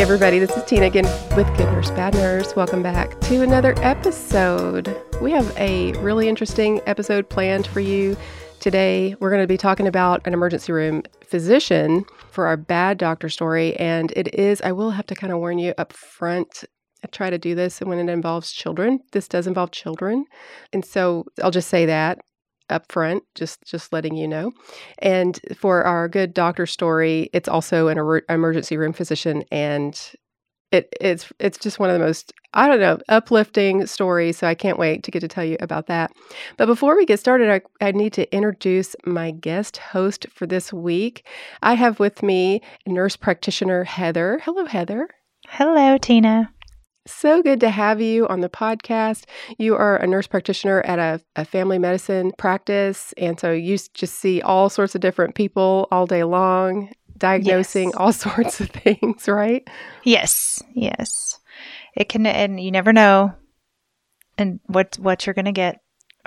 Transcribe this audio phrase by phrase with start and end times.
[0.00, 1.04] Hey, everybody, this is Tina again
[1.36, 2.56] with Good Nurse Bad Nurse.
[2.56, 4.96] Welcome back to another episode.
[5.20, 8.16] We have a really interesting episode planned for you
[8.60, 9.14] today.
[9.20, 13.76] We're going to be talking about an emergency room physician for our bad doctor story.
[13.76, 16.64] And it is, I will have to kind of warn you up front.
[17.04, 19.00] I try to do this and when it involves children.
[19.12, 20.24] This does involve children.
[20.72, 22.20] And so I'll just say that
[22.70, 24.52] up front, just just letting you know.
[24.98, 29.98] And for our good doctor story, it's also an er- emergency room physician, and
[30.72, 34.38] it, it's it's just one of the most I don't know uplifting stories.
[34.38, 36.12] So I can't wait to get to tell you about that.
[36.56, 40.72] But before we get started, I, I need to introduce my guest host for this
[40.72, 41.26] week.
[41.62, 44.40] I have with me nurse practitioner Heather.
[44.44, 45.08] Hello, Heather.
[45.48, 46.52] Hello, Tina.
[47.10, 49.24] So good to have you on the podcast.
[49.58, 53.12] You are a nurse practitioner at a, a, family medicine practice.
[53.16, 57.96] And so you just see all sorts of different people all day long, diagnosing yes.
[57.96, 59.68] all sorts of things, right?
[60.04, 61.40] Yes, yes.
[61.96, 63.34] It can, and you never know
[64.38, 65.80] and what, what you're going to get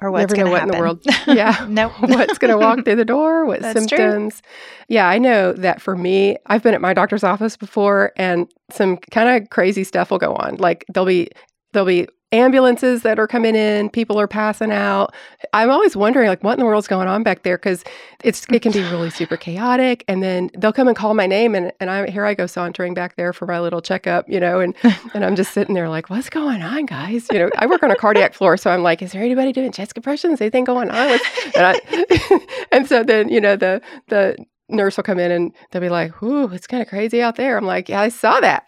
[0.04, 0.76] or what's Never know what happen.
[0.76, 1.02] in the world.
[1.28, 1.66] Yeah.
[1.70, 1.90] no.
[2.00, 3.46] what's going to walk through the door?
[3.46, 4.42] What That's symptoms?
[4.42, 4.50] True.
[4.90, 8.98] Yeah, I know that for me, I've been at my doctor's office before, and some
[8.98, 10.58] kind of crazy stuff will go on.
[10.58, 11.30] Like there'll be
[11.72, 15.14] there'll be ambulances that are coming in, people are passing out.
[15.54, 17.84] I'm always wondering like what in the world's going on back there because
[18.24, 20.04] it's it can be really super chaotic.
[20.08, 22.94] And then they'll come and call my name and, and I here I go sauntering
[22.94, 24.76] back there for my little checkup, you know, and
[25.14, 27.28] and I'm just sitting there like, what's going on, guys?
[27.32, 29.72] You know, I work on a cardiac floor, so I'm like, is there anybody doing
[29.72, 30.42] chest compressions?
[30.42, 31.20] Anything going on?
[31.56, 34.36] and, I, and so then, you know, the the
[34.70, 37.58] nurse will come in and they'll be like, "Ooh, it's kind of crazy out there."
[37.58, 38.64] I'm like, "Yeah, I saw that."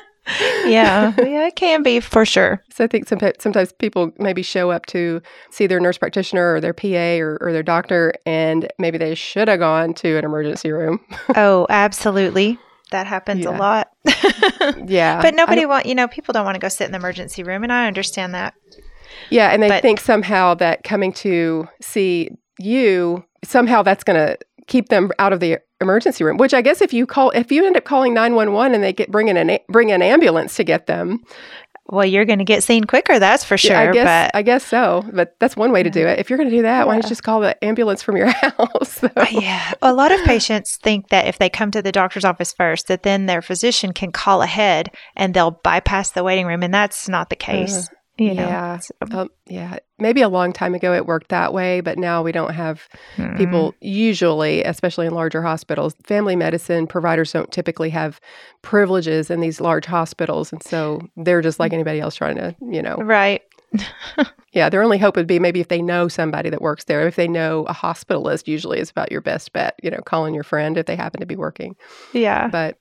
[0.38, 2.62] yeah, yeah, it can be for sure.
[2.70, 5.20] So I think some, sometimes people maybe show up to
[5.50, 9.48] see their nurse practitioner or their PA or, or their doctor, and maybe they should
[9.48, 11.00] have gone to an emergency room.
[11.36, 12.58] oh, absolutely.
[12.90, 13.50] That happens yeah.
[13.50, 13.88] a lot.
[14.86, 15.22] yeah.
[15.22, 17.62] But nobody want, you know, people don't want to go sit in the emergency room,
[17.62, 18.54] and I understand that.
[19.30, 24.38] Yeah, and they but, think somehow that coming to see you, somehow that's going to
[24.70, 26.38] keep them out of the emergency room.
[26.38, 28.82] Which I guess if you call, if you end up calling nine one one and
[28.82, 31.22] they get bring in an bring an ambulance to get them,
[31.86, 33.18] well, you're going to get seen quicker.
[33.18, 33.72] That's for sure.
[33.72, 35.04] Yeah, I guess but, I guess so.
[35.12, 36.20] But that's one way to do it.
[36.20, 36.84] If you're going to do that, yeah.
[36.84, 38.92] why don't you just call the ambulance from your house?
[38.92, 39.10] so.
[39.32, 42.86] Yeah, a lot of patients think that if they come to the doctor's office first,
[42.86, 47.08] that then their physician can call ahead and they'll bypass the waiting room, and that's
[47.08, 47.88] not the case.
[47.88, 48.78] Uh, you know, yeah,
[49.12, 49.78] um, yeah.
[49.98, 52.86] Maybe a long time ago it worked that way, but now we don't have
[53.16, 53.38] mm-hmm.
[53.38, 55.94] people usually, especially in larger hospitals.
[56.04, 58.20] Family medicine providers don't typically have
[58.60, 62.82] privileges in these large hospitals, and so they're just like anybody else trying to, you
[62.82, 63.40] know, right.
[64.52, 67.06] yeah, their only hope would be maybe if they know somebody that works there.
[67.06, 69.76] If they know a hospitalist, usually is about your best bet.
[69.82, 71.74] You know, calling your friend if they happen to be working.
[72.12, 72.76] Yeah, but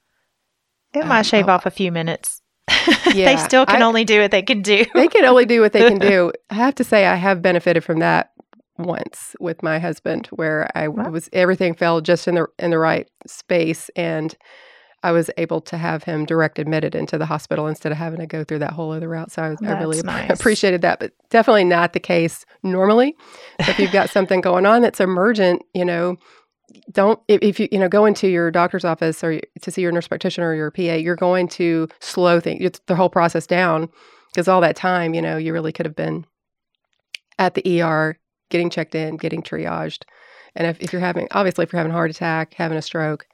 [0.93, 2.38] it might shave off a few minutes.
[3.13, 4.85] Yeah, they still can I, only do what they can do.
[4.93, 6.31] they can only do what they can do.
[6.51, 8.31] I have to say, I have benefited from that
[8.77, 11.09] once with my husband, where I wow.
[11.09, 14.35] was everything fell just in the in the right space, and
[15.01, 18.27] I was able to have him direct admitted into the hospital instead of having to
[18.27, 19.31] go through that whole other route.
[19.31, 20.29] So I, was, I really nice.
[20.29, 23.15] appreciated that, but definitely not the case normally.
[23.63, 26.17] So if you've got something going on that's emergent, you know,
[26.91, 30.07] don't if, you you know go into your doctor's office or to see your nurse
[30.07, 33.89] practitioner or your PA, you're going to slow things the whole process down
[34.31, 36.25] because all that time, you know, you really could have been
[37.37, 38.17] at the ER
[38.49, 40.03] getting checked in, getting triaged.
[40.55, 43.25] And if, if you're having obviously if you're having a heart attack, having a stroke,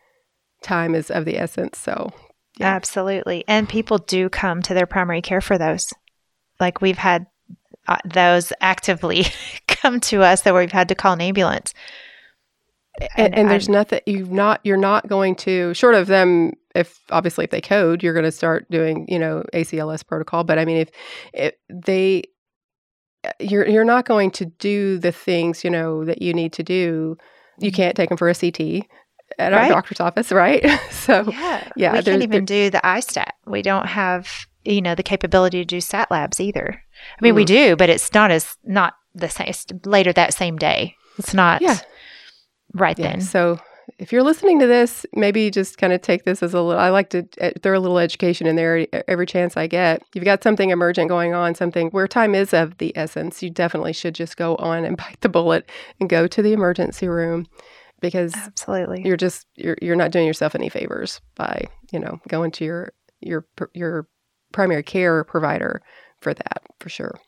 [0.61, 1.77] time is of the essence.
[1.77, 2.11] So
[2.57, 2.67] yeah.
[2.67, 3.43] Absolutely.
[3.47, 5.93] And people do come to their primary care for those.
[6.59, 7.27] Like we've had
[7.87, 9.25] uh, those actively
[9.67, 11.73] come to us that we've had to call an ambulance
[13.17, 17.43] and, and there's nothing you've not you're not going to short of them if obviously
[17.43, 20.77] if they code you're going to start doing you know ACLS protocol but I mean
[20.77, 20.89] if,
[21.33, 22.23] if they
[23.25, 26.63] uh, you're you're not going to do the things you know that you need to
[26.63, 27.17] do
[27.59, 27.75] you mm-hmm.
[27.75, 28.85] can't take them for a CT
[29.37, 30.63] at our doctor's office, right?
[30.91, 31.71] so Yeah.
[31.75, 33.31] yeah, we can't even do the iStat.
[33.45, 34.29] We don't have,
[34.63, 36.81] you know, the capability to do stat labs either.
[37.19, 37.47] I mean, we Mhm.
[37.47, 40.95] do, but it's not as not the same it's later that same day.
[41.17, 41.79] It's not Yeah.
[42.73, 43.11] Right yeah.
[43.11, 43.21] then.
[43.21, 43.59] So
[43.97, 46.79] if you're listening to this, maybe just kind of take this as a little.
[46.79, 50.01] I like to uh, throw a little education in there every chance I get.
[50.13, 53.93] You've got something emergent going on, something where time is of the essence, you definitely
[53.93, 55.69] should just go on and bite the bullet
[55.99, 57.47] and go to the emergency room
[58.01, 59.03] because Absolutely.
[59.05, 62.93] you're just you're you're not doing yourself any favors by you know going to your
[63.21, 64.07] your your
[64.51, 65.81] primary care provider
[66.19, 67.19] for that for sure.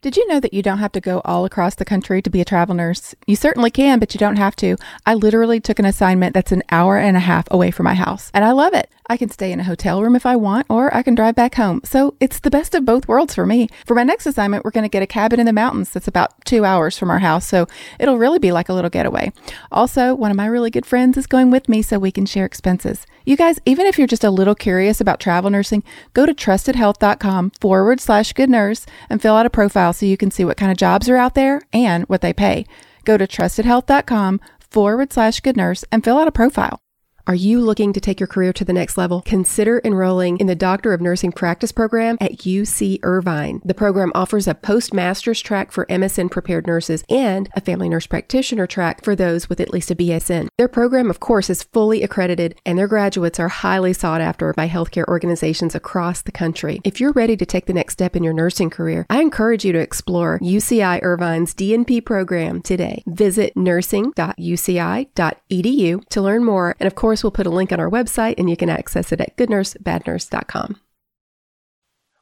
[0.00, 2.40] Did you know that you don't have to go all across the country to be
[2.40, 3.16] a travel nurse?
[3.26, 4.76] You certainly can, but you don't have to.
[5.04, 8.30] I literally took an assignment that's an hour and a half away from my house,
[8.32, 8.88] and I love it.
[9.08, 11.54] I can stay in a hotel room if I want, or I can drive back
[11.54, 11.80] home.
[11.84, 13.68] So it's the best of both worlds for me.
[13.86, 16.44] For my next assignment, we're going to get a cabin in the mountains that's about
[16.44, 17.66] two hours from our house, so
[17.98, 19.32] it'll really be like a little getaway.
[19.72, 22.44] Also, one of my really good friends is going with me so we can share
[22.44, 23.06] expenses.
[23.24, 25.82] You guys, even if you're just a little curious about travel nursing,
[26.12, 30.30] go to trustedhealth.com forward slash good nurse and fill out a profile so you can
[30.30, 32.66] see what kind of jobs are out there and what they pay.
[33.04, 34.40] Go to trustedhealth.com
[34.70, 36.80] forward slash good nurse and fill out a profile.
[37.28, 39.20] Are you looking to take your career to the next level?
[39.20, 43.60] Consider enrolling in the Doctor of Nursing Practice program at UC Irvine.
[43.66, 48.66] The program offers a postmaster's track for MSN prepared nurses and a family nurse practitioner
[48.66, 50.48] track for those with at least a BSN.
[50.56, 54.66] Their program, of course, is fully accredited and their graduates are highly sought after by
[54.66, 56.80] healthcare organizations across the country.
[56.82, 59.74] If you're ready to take the next step in your nursing career, I encourage you
[59.74, 63.02] to explore UCI Irvine's DNP program today.
[63.06, 66.74] Visit nursing.uci.edu to learn more.
[66.80, 69.20] And of course, we'll put a link on our website and you can access it
[69.20, 70.80] at goodnursebadnurse.com.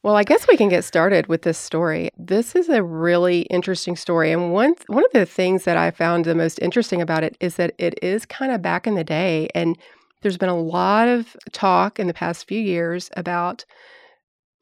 [0.02, 2.10] Well, I guess we can get started with this story.
[2.16, 4.31] This is a really interesting story.
[4.31, 7.56] And one one of the things that I found the most interesting about it is
[7.56, 9.76] that it is kind of back in the day and
[10.22, 13.64] there's been a lot of talk in the past few years about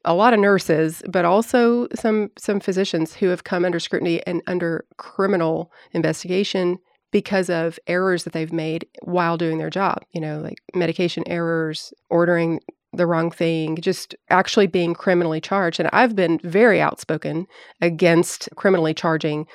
[0.03, 4.41] a lot of nurses, but also some some physicians who have come under scrutiny and
[4.47, 6.79] under criminal investigation
[7.11, 10.03] because of errors that they've made while doing their job.
[10.11, 12.59] You know, like medication errors, ordering
[12.93, 15.79] the wrong thing, just actually being criminally charged.
[15.79, 17.47] And I've been very outspoken
[17.81, 19.47] against criminally charging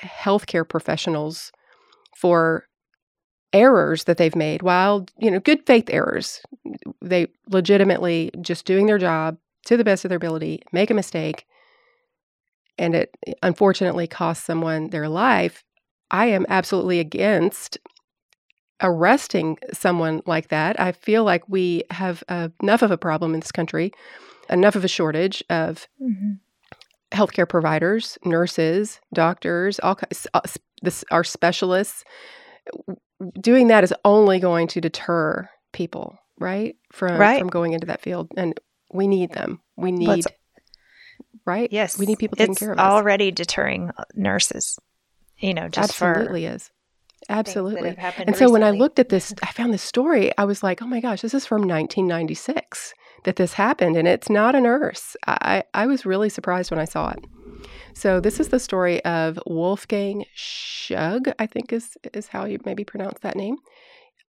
[0.00, 1.52] healthcare professionals
[2.16, 2.66] for
[3.52, 6.40] errors that they've made while, you know, good faith errors.
[7.02, 9.36] They legitimately just doing their job
[9.66, 11.46] to the best of their ability, make a mistake,
[12.78, 15.64] and it unfortunately costs someone their life.
[16.10, 17.78] I am absolutely against
[18.82, 20.80] arresting someone like that.
[20.80, 23.92] I feel like we have uh, enough of a problem in this country,
[24.48, 26.38] enough of a shortage of Mhm.
[27.12, 29.98] healthcare providers, nurses, doctors, all
[30.34, 30.40] uh,
[30.82, 32.04] this, our specialists.
[33.40, 37.38] Doing that is only going to deter people, right, from Right.
[37.38, 38.58] from going into that field, and
[38.92, 39.60] we need them.
[39.76, 40.34] We need, it's-
[41.44, 41.70] right?
[41.70, 41.98] Yes.
[41.98, 42.82] we need people taking care of us.
[42.84, 44.78] already deterring uh, nurses,
[45.40, 46.70] you know, just Absolutely for is.
[47.28, 47.96] Absolutely.
[48.18, 50.36] And so when I looked at this, I found this story.
[50.38, 52.94] I was like, oh my gosh, this is from 1996
[53.24, 55.16] that this happened, and it's not a nurse.
[55.26, 57.24] I, I was really surprised when I saw it.
[57.94, 62.84] So this is the story of Wolfgang Schug, I think is is how you maybe
[62.84, 63.56] pronounce that name.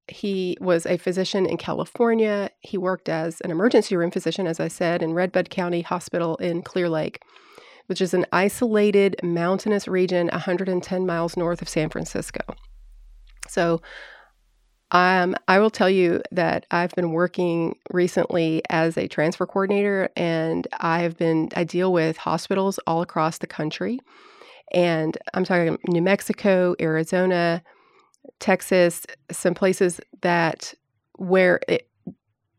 [0.07, 2.49] He was a physician in California.
[2.59, 6.63] He worked as an emergency room physician, as I said, in Redbud County Hospital in
[6.63, 7.21] Clear Lake,
[7.91, 12.39] which is an isolated mountainous region 110 miles north of San Francisco.
[13.49, 13.81] So
[14.91, 20.65] um, I will tell you that I've been working recently as a transfer coordinator, and
[20.79, 23.99] I've been I deal with hospitals all across the country,
[24.73, 27.61] and I'm talking New Mexico, Arizona,
[28.39, 30.73] Texas, some places that
[31.17, 31.89] where it,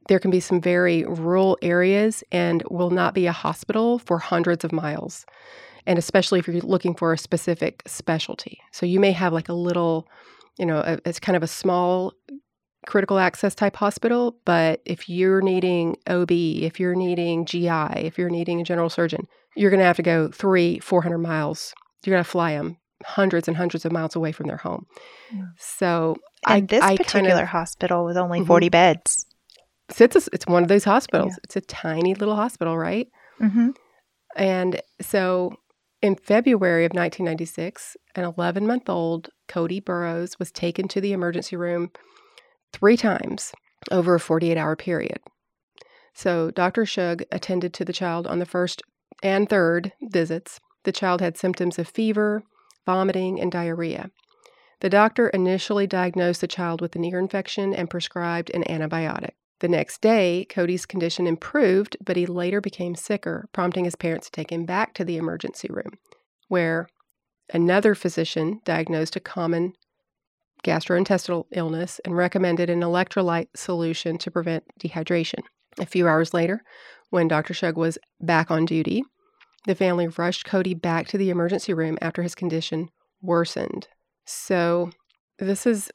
[0.09, 4.65] there can be some very rural areas and will not be a hospital for hundreds
[4.65, 5.25] of miles,
[5.87, 8.59] and especially if you're looking for a specific specialty.
[8.73, 10.09] So you may have like a little
[10.59, 12.13] you know, a, it's kind of a small
[12.87, 14.37] critical access type hospital.
[14.45, 19.27] But if you're needing OB, if you're needing GI, if you're needing a general surgeon,
[19.57, 21.73] you're going to have to go three, 400 miles.
[22.05, 24.87] You're going to fly them hundreds and hundreds of miles away from their home.
[25.33, 25.45] Yeah.
[25.59, 26.17] So
[26.47, 28.47] and I, this I particular kind of, hospital was only Mhm.
[28.47, 29.27] 40 beds.
[30.01, 31.33] It's, a, it's one of those hospitals.
[31.33, 31.41] Yeah.
[31.45, 33.09] It's a tiny little hospital, right?
[33.41, 33.71] Mm-hmm.
[34.37, 35.53] And so
[36.01, 41.57] in February of 1996, an 11 month old Cody Burrows was taken to the emergency
[41.57, 41.91] room
[42.73, 43.53] three times
[43.91, 45.21] over a 48 hour period.
[46.15, 46.83] So Dr.
[46.83, 48.83] Schug attended to the child on the first
[49.23, 50.61] and third visits.
[50.85, 52.43] The child had symptoms of fever,
[52.85, 54.11] vomiting, and diarrhea.
[54.81, 59.35] The doctor initially diagnosed the child with an ear infection and prescribed an antibiotic.
[59.63, 64.33] The next day, Cody's condition improved, but he later became sicker, prompting his parents to
[64.33, 65.99] take him back to the emergency room,
[66.49, 66.89] where
[67.55, 69.75] another physician diagnosed a common
[70.65, 75.45] gastrointestinal illness and recommended an electrolyte solution to prevent dehydration.
[75.79, 76.65] A few hours later,
[77.11, 77.55] when Dr.
[77.55, 79.05] Schug was back on duty,
[79.67, 82.89] the family rushed Cody back to the emergency room after his condition
[83.21, 83.87] worsened.
[84.27, 84.91] So,
[85.39, 85.89] this is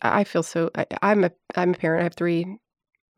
[0.00, 2.00] I feel so I, am a I'm a parent.
[2.00, 2.58] I have three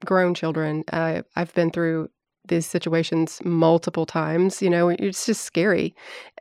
[0.05, 0.85] grown children.
[0.93, 2.09] Uh, I've been through
[2.47, 4.63] these situations multiple times.
[4.63, 5.95] You know, it's just scary.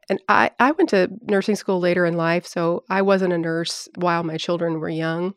[0.09, 3.87] And I, I went to nursing school later in life, so I wasn't a nurse
[3.95, 5.33] while my children were young.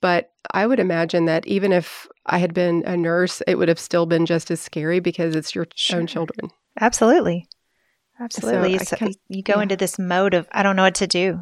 [0.00, 3.78] But I would imagine that even if I had been a nurse, it would have
[3.78, 6.00] still been just as scary because it's your sure.
[6.00, 6.50] own children.
[6.80, 7.48] Absolutely.
[8.20, 8.78] Absolutely.
[8.78, 9.62] So, so you go yeah.
[9.62, 11.40] into this mode of I don't know what to do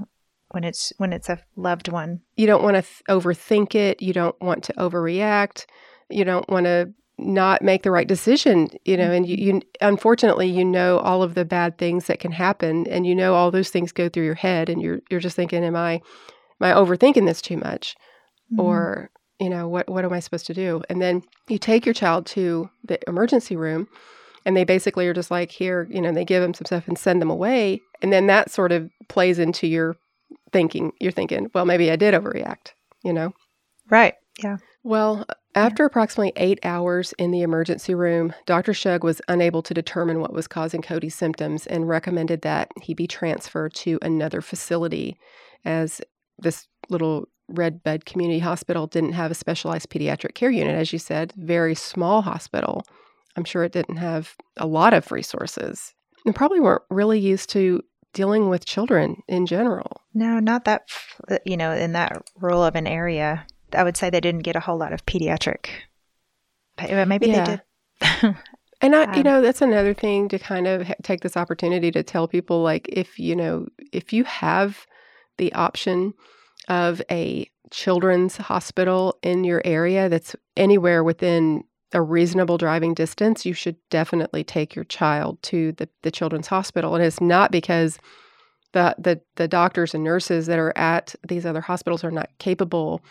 [0.51, 2.21] when it's when it's a loved one.
[2.37, 5.67] You don't want to th- overthink it, you don't want to overreact,
[6.11, 10.49] you don't want to not make the right decision, you know, and you, you unfortunately
[10.49, 13.71] you know all of the bad things that can happen and you know all those
[13.71, 16.01] things go through your head and you're you're just thinking am I am
[16.61, 17.97] I overthinking this too much?
[18.53, 18.61] Mm-hmm.
[18.61, 19.11] Or
[19.41, 20.83] you know, what what am I supposed to do?
[20.91, 23.89] And then you take your child to the emergency room
[24.45, 26.99] and they basically are just like here, you know, they give them some stuff and
[26.99, 29.97] send them away and then that sort of plays into your
[30.53, 30.93] thinking.
[31.01, 32.73] You're thinking, well, maybe I did overreact,
[33.03, 33.33] you know.
[33.89, 34.15] Right.
[34.43, 34.59] Yeah.
[34.83, 38.73] Well, after approximately eight hours in the emergency room, Dr.
[38.73, 43.07] Schug was unable to determine what was causing Cody's symptoms and recommended that he be
[43.07, 45.19] transferred to another facility
[45.65, 46.03] as
[46.39, 51.33] this little Redbud Community Hospital didn't have a specialized pediatric care unit, as you said,
[51.37, 52.85] very small hospital.
[53.37, 55.95] I'm sure it didn't have a lot of resources
[56.27, 57.83] and probably weren't really used to
[58.13, 60.03] dealing with children in general.
[60.13, 60.83] No, not that,
[61.45, 63.47] you know, in that rural of an area.
[63.73, 65.69] I would say they didn't get a whole lot of pediatric.
[66.77, 67.45] But Maybe yeah.
[67.45, 67.61] they
[68.23, 68.37] did.
[68.81, 72.03] and I, um, you know, that's another thing to kind of take this opportunity to
[72.03, 74.87] tell people like, if, you know, if you have
[75.39, 76.13] the option
[76.69, 83.55] of a children's hospital in your area that's anywhere within a reasonable driving distance, you
[83.55, 86.95] should definitely take your child to the, the children's hospital.
[86.95, 87.99] And it's not because
[88.73, 93.03] the, the the doctors and nurses that are at these other hospitals are not capable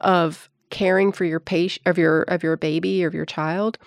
[0.00, 3.78] of caring for your patient of your of your baby or your child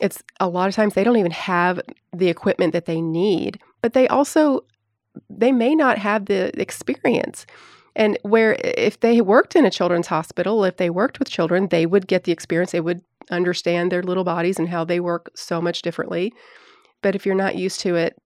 [0.00, 1.78] it's a lot of times they don't even have
[2.14, 4.64] the equipment that they need but they also
[5.28, 7.46] they may not have the experience.
[7.96, 11.86] And where if they worked in a children's hospital if they worked with children they
[11.86, 15.60] would get the experience they would understand their little bodies and how they work so
[15.60, 16.32] much differently.
[17.02, 18.16] But if you're not used to it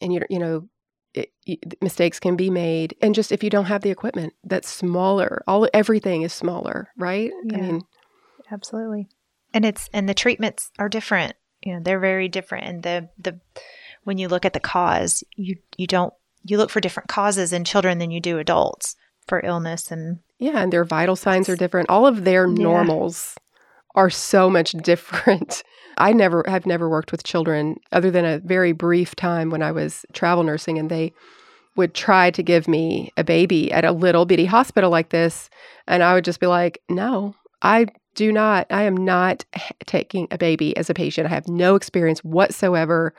[0.00, 0.68] and you're you know
[1.14, 5.42] it, mistakes can be made and just if you don't have the equipment that's smaller
[5.46, 7.30] all everything is smaller right?
[7.44, 7.82] Yeah, i mean
[8.52, 9.08] absolutely.
[9.54, 11.34] And it's and the treatments are different.
[11.62, 13.40] You know they're very different and the the
[14.04, 16.12] when you look at the cause you you don't
[16.44, 20.58] you look for different causes in children than you do adults for illness and yeah
[20.58, 21.88] and their vital signs are different.
[21.88, 24.02] All of their normals yeah.
[24.02, 25.62] are so much different
[25.98, 29.72] I never have never worked with children other than a very brief time when I
[29.72, 31.12] was travel nursing and they
[31.76, 35.48] would try to give me a baby at a little bitty hospital like this
[35.86, 38.66] and I would just be like, "No, I do not.
[38.70, 39.44] I am not
[39.86, 41.26] taking a baby as a patient.
[41.26, 43.14] I have no experience whatsoever.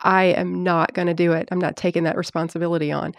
[0.00, 1.48] I am not going to do it.
[1.50, 3.14] I'm not taking that responsibility on.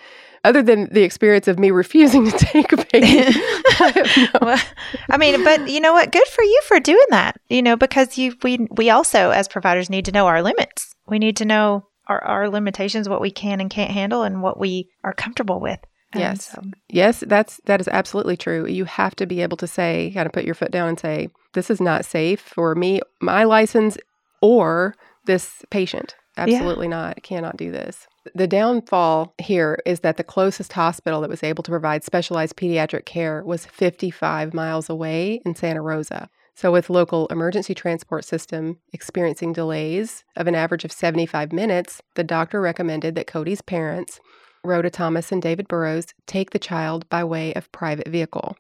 [0.46, 3.32] Other than the experience of me refusing to take a baby.
[3.80, 4.62] I, well,
[5.10, 6.12] I mean, but you know what?
[6.12, 7.38] Good for you for doing that.
[7.50, 10.96] You know, because you we we also as providers need to know our limits.
[11.08, 14.60] We need to know our, our limitations, what we can and can't handle, and what
[14.60, 15.80] we are comfortable with.
[16.14, 16.62] yes, so.
[16.90, 18.68] yes, that's that is absolutely true.
[18.68, 21.30] You have to be able to say, kind of put your foot down and say,
[21.54, 23.98] "This is not safe for me, my license,
[24.42, 26.92] or this patient." Absolutely yeah.
[26.92, 27.24] not.
[27.24, 28.08] Cannot do this.
[28.34, 33.06] The downfall here is that the closest hospital that was able to provide specialized pediatric
[33.06, 36.30] care was 55 miles away in Santa Rosa.
[36.56, 42.24] So, with local emergency transport system experiencing delays of an average of 75 minutes, the
[42.24, 44.20] doctor recommended that Cody's parents,
[44.64, 48.56] Rhoda Thomas and David Burrows, take the child by way of private vehicle.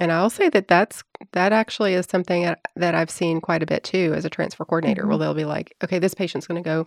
[0.00, 3.84] And I'll say that that's that actually is something that I've seen quite a bit
[3.84, 5.02] too as a transfer coordinator.
[5.02, 5.10] Mm-hmm.
[5.10, 6.86] Well, they'll be like, okay, this patient's going to go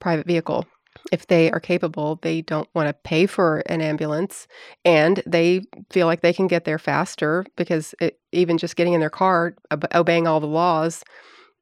[0.00, 0.64] private vehicle.
[1.10, 4.46] If they are capable, they don't want to pay for an ambulance
[4.84, 9.00] and they feel like they can get there faster because it, even just getting in
[9.00, 9.56] their car,
[9.92, 11.02] obeying all the laws,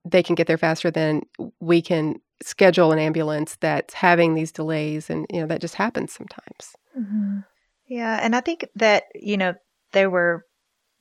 [0.05, 1.23] they can get there faster than
[1.61, 5.09] we can schedule an ambulance that's having these delays.
[5.09, 6.77] And, you know, that just happens sometimes.
[6.99, 7.39] Mm-hmm.
[7.89, 9.55] Yeah, and I think that, you know,
[9.93, 10.45] there were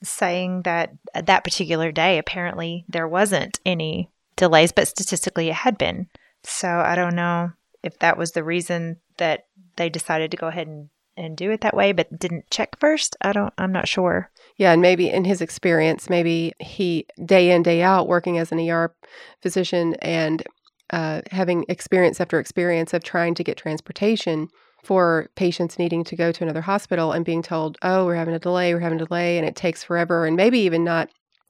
[0.04, 0.94] saying that
[1.24, 6.08] that particular day apparently there wasn't any delays, but statistically it had been.
[6.44, 7.52] So I don't know
[7.84, 11.62] if that was the reason that they decided to go ahead and, and do it
[11.62, 13.16] that way, but didn't check first.
[13.22, 14.32] I don't, I'm not sure.
[14.58, 18.60] Yeah, and maybe in his experience, maybe he day in day out working as an
[18.60, 18.94] ER
[19.42, 20.44] physician and
[20.92, 24.50] uh, having experience after experience of trying to get transportation
[24.84, 28.40] for patients needing to go to another hospital and being told, "Oh, we're having a
[28.40, 31.10] delay, we're having a delay," and it takes forever, and maybe even not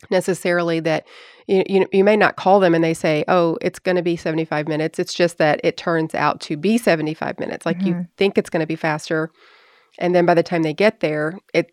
[0.10, 1.06] necessarily that
[1.48, 4.16] you, you you may not call them and they say, "Oh, it's going to be
[4.16, 7.66] 75 minutes." It's just that it turns out to be 75 minutes.
[7.66, 7.88] Like mm-hmm.
[7.88, 9.30] you think it's going to be faster,
[10.00, 11.72] and then by the time they get there, it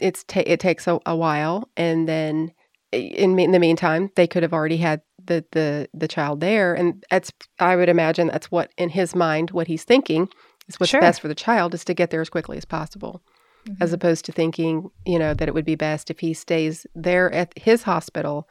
[0.00, 2.52] it's ta- it takes a, a while, and then
[2.92, 7.04] in, in the meantime, they could have already had the the the child there, and
[7.10, 10.28] that's I would imagine that's what in his mind what he's thinking
[10.68, 11.00] is what's sure.
[11.00, 13.22] best for the child is to get there as quickly as possible,
[13.66, 13.82] mm-hmm.
[13.82, 17.32] as opposed to thinking you know that it would be best if he stays there
[17.32, 18.48] at his hospital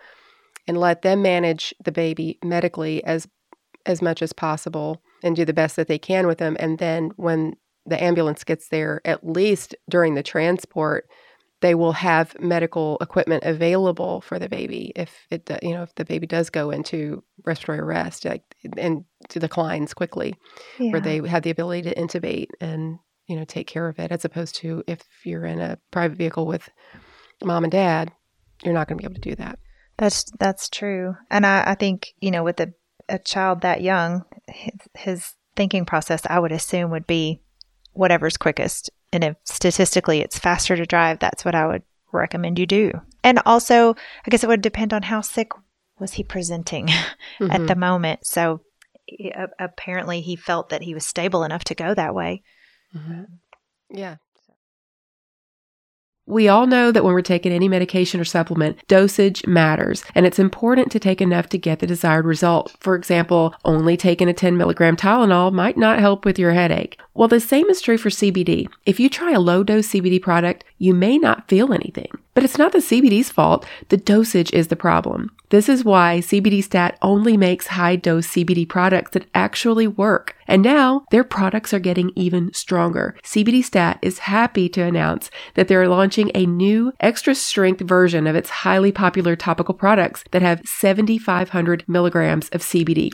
[0.67, 3.27] and let them manage the baby medically as
[3.85, 7.11] as much as possible and do the best that they can with them, and then
[7.15, 7.55] when
[7.85, 11.07] the ambulance gets there, at least during the transport
[11.65, 16.05] they will have medical equipment available for the baby if it you know if the
[16.05, 18.43] baby does go into respiratory arrest like
[18.77, 20.35] and to declines quickly
[20.79, 20.91] yeah.
[20.91, 24.23] where they have the ability to intubate and you know take care of it as
[24.23, 26.69] opposed to if you're in a private vehicle with
[27.43, 28.11] mom and dad
[28.63, 29.59] you're not going to be able to do that.
[29.97, 31.15] That's that's true.
[31.29, 32.73] And i, I think you know with a,
[33.09, 37.41] a child that young his, his thinking process i would assume would be
[37.93, 42.65] whatever's quickest and if statistically it's faster to drive, that's what I would recommend you
[42.65, 42.91] do.
[43.23, 43.95] And also,
[44.25, 45.51] I guess it would depend on how sick
[45.99, 46.87] was he presenting
[47.39, 47.49] mm-hmm.
[47.49, 48.25] at the moment.
[48.25, 48.61] So
[49.59, 52.43] apparently he felt that he was stable enough to go that way.
[52.95, 53.23] Mm-hmm.
[53.89, 54.17] Yeah.
[56.27, 60.39] We all know that when we're taking any medication or supplement, dosage matters, and it's
[60.39, 62.75] important to take enough to get the desired result.
[62.79, 66.99] For example, only taking a 10 milligram Tylenol might not help with your headache.
[67.13, 68.67] Well, the same is true for CBD.
[68.87, 72.09] If you try a low dose CBD product, you may not feel anything.
[72.35, 75.31] But it's not the CBD's fault, the dosage is the problem.
[75.51, 80.35] This is why CBD Stat only makes high dose CBD products that actually work.
[80.45, 83.15] And now their products are getting even stronger.
[83.23, 88.35] CBD Stat is happy to announce that they're launching a new extra strength version of
[88.35, 93.13] its highly popular topical products that have 7,500 milligrams of CBD.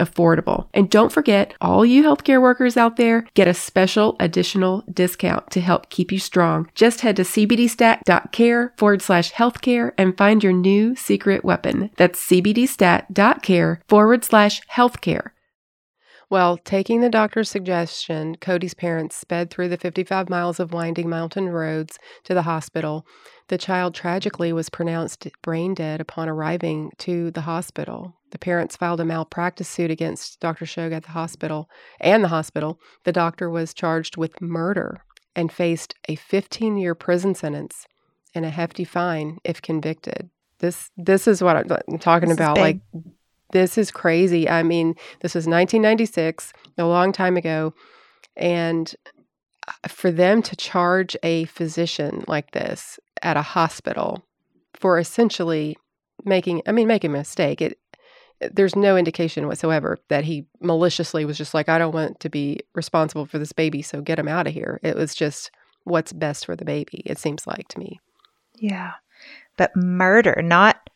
[0.01, 0.67] affordable.
[0.73, 5.61] And don't forget, all you healthcare workers out there get a special additional discount to
[5.61, 6.69] help keep you strong.
[6.75, 11.91] Just head to cbdstat.care forward slash healthcare and find your new secret weapon.
[11.97, 15.31] That's cbdstat.care forward slash healthcare.
[16.31, 21.49] Well, taking the doctor's suggestion, Cody's parents sped through the 55 miles of winding mountain
[21.49, 23.05] roads to the hospital.
[23.49, 28.15] The child tragically was pronounced brain dead upon arriving to the hospital.
[28.31, 30.65] The parents filed a malpractice suit against Dr.
[30.65, 32.79] Schug at the hospital and the hospital.
[33.03, 35.03] The doctor was charged with murder
[35.35, 37.87] and faced a 15 year prison sentence
[38.33, 40.29] and a hefty fine if convicted.
[40.59, 42.57] This this is what I'm talking this about.
[42.57, 42.79] Like
[43.51, 44.49] this is crazy.
[44.49, 47.73] I mean, this was 1996, a long time ago,
[48.37, 48.93] and
[49.67, 54.23] uh, for them to charge a physician like this at a hospital
[54.73, 55.77] for essentially
[56.23, 57.61] making I mean making a mistake.
[57.61, 57.79] It
[58.51, 62.61] there's no indication whatsoever that he maliciously was just like I don't want to be
[62.73, 64.79] responsible for this baby, so get him out of here.
[64.83, 65.51] It was just
[65.83, 67.03] what's best for the baby.
[67.05, 67.99] It seems like to me.
[68.55, 68.93] Yeah.
[69.57, 70.89] But murder, not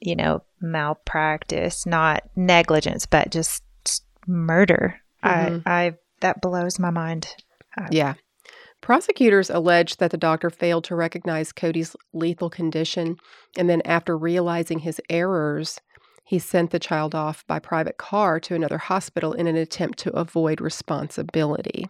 [0.00, 3.62] you know, malpractice, not negligence, but just
[4.26, 5.00] murder.
[5.24, 5.68] Mm-hmm.
[5.68, 7.28] I, I that blows my mind.
[7.90, 8.14] yeah.
[8.80, 13.18] Prosecutors alleged that the doctor failed to recognize Cody's lethal condition,
[13.58, 15.78] and then after realizing his errors,
[16.30, 20.12] he sent the child off by private car to another hospital in an attempt to
[20.12, 21.88] avoid responsibility.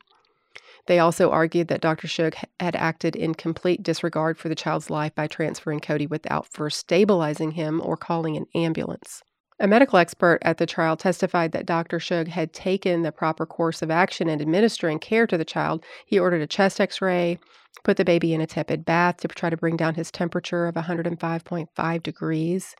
[0.86, 2.08] They also argued that Dr.
[2.08, 6.78] Schug had acted in complete disregard for the child's life by transferring Cody without first
[6.78, 9.22] stabilizing him or calling an ambulance.
[9.58, 11.98] A medical expert at the trial testified that Dr.
[11.98, 15.84] Schug had taken the proper course of action in administering care to the child.
[16.06, 17.38] He ordered a chest x ray,
[17.84, 20.74] put the baby in a tepid bath to try to bring down his temperature of
[20.74, 22.74] 105.5 degrees,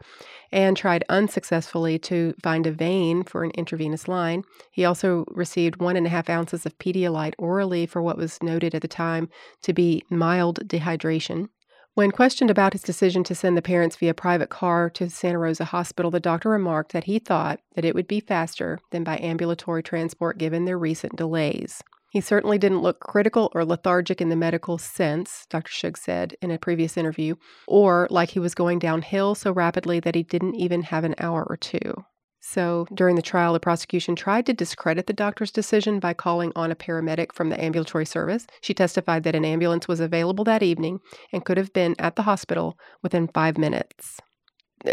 [0.53, 4.44] and tried unsuccessfully to find a vein for an intravenous line.
[4.70, 8.74] He also received one and a half ounces of Pedialyte orally for what was noted
[8.74, 9.29] at the time
[9.62, 11.48] to be mild dehydration.
[11.94, 15.64] When questioned about his decision to send the parents via private car to Santa Rosa
[15.66, 19.83] Hospital, the doctor remarked that he thought that it would be faster than by ambulatory
[19.83, 21.83] transport given their recent delays.
[22.10, 25.70] He certainly didn't look critical or lethargic in the medical sense, Dr.
[25.70, 27.36] Schug said in a previous interview,
[27.68, 31.46] or like he was going downhill so rapidly that he didn't even have an hour
[31.48, 32.04] or two.
[32.42, 36.72] So, during the trial, the prosecution tried to discredit the doctor's decision by calling on
[36.72, 38.46] a paramedic from the ambulatory service.
[38.60, 40.98] She testified that an ambulance was available that evening
[41.32, 44.18] and could have been at the hospital within five minutes.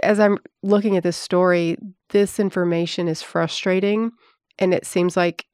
[0.03, 1.77] As I'm looking at this story,
[2.10, 4.12] this information is frustrating,
[4.60, 5.47] and it seems like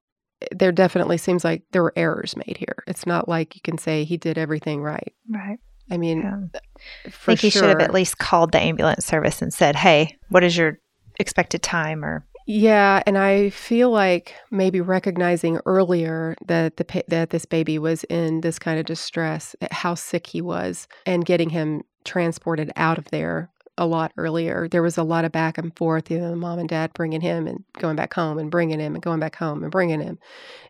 [0.52, 2.84] there definitely seems like there were errors made here.
[2.88, 5.14] It's not like you can say he did everything right.
[5.30, 5.60] Right.
[5.92, 6.60] I mean, Yeah.
[7.06, 7.62] Uh, for I think he sure.
[7.64, 10.80] should have at least called the ambulance service and said, "Hey, what is your
[11.20, 17.46] expected time?" Or Yeah, and I feel like maybe recognizing earlier that the that this
[17.46, 22.70] baby was in this kind of distress, how sick he was, and getting him transported
[22.76, 24.68] out of there a lot earlier.
[24.68, 27.48] There was a lot of back and forth, you know, mom and dad bringing him
[27.48, 30.20] and going back home and bringing him and going back home and bringing him,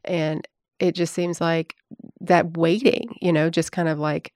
[0.04, 0.48] and
[0.80, 1.76] it just seems like
[2.22, 4.34] that waiting, you know, just kind of like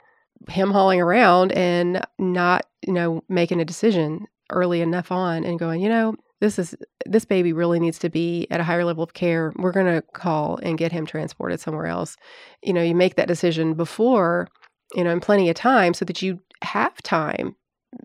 [0.50, 5.82] him hauling around and not, you know, making a decision early enough on and going,
[5.82, 6.76] you know, this is
[7.06, 9.52] this baby really needs to be at a higher level of care.
[9.58, 12.16] We're going to call and get him transported somewhere else.
[12.64, 14.48] You know, you make that decision before,
[14.94, 17.56] you know, in plenty of time so that you have time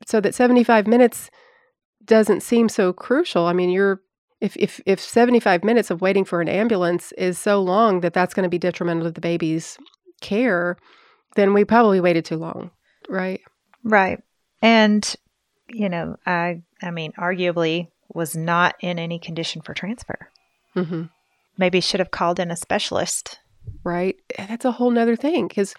[0.06, 1.30] so that 75 minutes
[2.04, 3.46] doesn't seem so crucial.
[3.46, 4.00] I mean, you're
[4.40, 8.34] if if if 75 minutes of waiting for an ambulance is so long that that's
[8.34, 9.78] going to be detrimental to the baby's
[10.20, 10.76] care,
[11.36, 12.70] then we probably waited too long,
[13.08, 13.40] right?
[13.84, 14.18] right,
[14.60, 15.14] and
[15.68, 20.28] you know, I I mean, arguably was not in any condition for transfer.
[20.76, 21.04] Mm-hmm.
[21.56, 23.38] Maybe should have called in a specialist.
[23.84, 24.16] right?
[24.36, 25.74] That's a whole nother thing because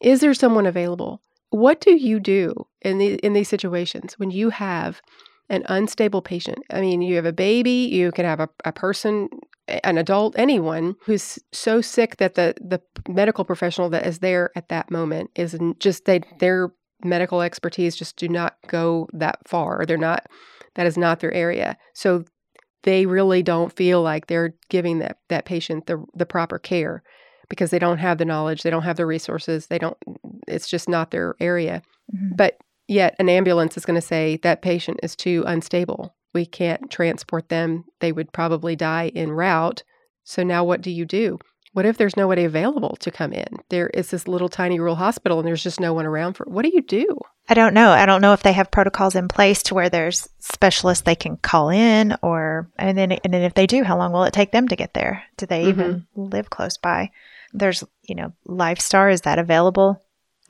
[0.00, 1.22] is there someone available?
[1.52, 5.02] What do you do in the in these situations when you have
[5.50, 6.60] an unstable patient?
[6.70, 9.28] I mean, you have a baby, you can have a, a person,
[9.68, 14.70] an adult, anyone who's so sick that the the medical professional that is there at
[14.70, 16.72] that moment is just they their
[17.04, 19.84] medical expertise just do not go that far.
[19.84, 20.26] They're not
[20.74, 21.76] that is not their area.
[21.92, 22.24] So
[22.84, 27.02] they really don't feel like they're giving that that patient the the proper care
[27.50, 29.98] because they don't have the knowledge, they don't have the resources, they don't
[30.48, 31.82] it's just not their area.
[32.14, 32.36] Mhm.
[32.36, 36.14] But yet an ambulance is going to say that patient is too unstable.
[36.34, 37.84] We can't transport them.
[38.00, 39.82] They would probably die en route.
[40.24, 41.38] So now what do you do?
[41.74, 43.46] What if there's nobody available to come in?
[43.70, 46.62] There is this little tiny rural hospital and there's just no one around for what
[46.64, 47.18] do you do?
[47.48, 47.90] I don't know.
[47.90, 51.38] I don't know if they have protocols in place to where there's specialists they can
[51.38, 54.52] call in, or and then and then if they do, how long will it take
[54.52, 55.24] them to get there?
[55.38, 57.10] Do they even live close by?
[57.54, 60.02] There's you know, Lifestar is that available?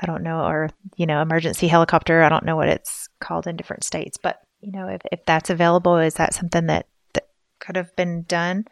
[0.02, 2.22] I don't know, or you know, emergency helicopter.
[2.22, 5.48] I don't know what it's called in different states, but you know, if if that's
[5.50, 7.28] available, is that something that that
[7.60, 8.64] could have been done,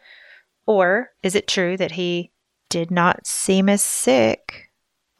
[0.65, 2.31] or is it true that he
[2.69, 4.69] did not seem as sick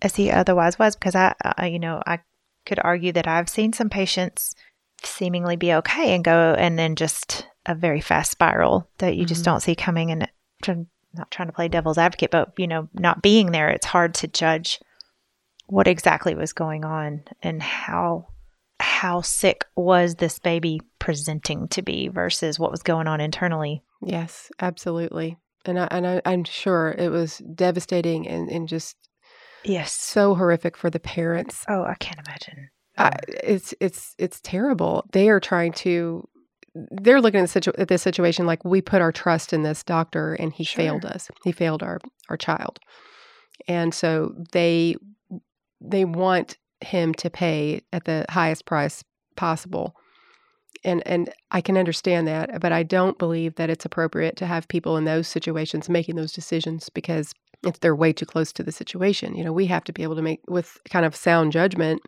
[0.02, 0.96] as he otherwise was?
[0.96, 2.20] Because I, I you know, I
[2.66, 4.54] could argue that I've seen some patients
[5.04, 9.42] seemingly be okay and go and then just a very fast spiral that you just
[9.42, 9.46] Mhm.
[9.46, 10.30] don't see coming and
[11.14, 14.28] not trying to play devil's advocate but you know not being there it's hard to
[14.28, 14.80] judge
[15.72, 18.28] what exactly was going on and how
[18.80, 24.52] how sick was this baby presenting to be versus what was going on internally Yes,
[24.60, 25.38] absolutely.
[25.66, 28.96] And I, and I, I'm sure it was devastating and, and just
[29.64, 31.64] yes so horrific for the parents.
[31.70, 35.06] oh i can't imagine I, it's it's it's terrible.
[35.14, 36.28] They are trying to.
[36.76, 39.82] They're looking at, the situ- at this situation like we put our trust in this
[39.84, 40.84] doctor and he Sure.
[40.84, 41.30] failed us.
[41.46, 42.80] He failed our our child,
[43.68, 44.98] and so they
[45.82, 49.04] they want him to pay at the highest price
[49.36, 49.96] possible.
[50.84, 54.68] And and I can understand that, but I don't believe that it's appropriate to have
[54.68, 58.72] people in those situations making those decisions because it's they're way too close to the
[58.72, 59.36] situation.
[59.36, 62.02] You know, we have to be able to make with kind of sound judgment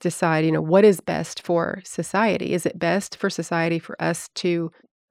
[0.00, 2.52] decide, you know, what is best for society?
[2.52, 4.70] Is it best for society for us to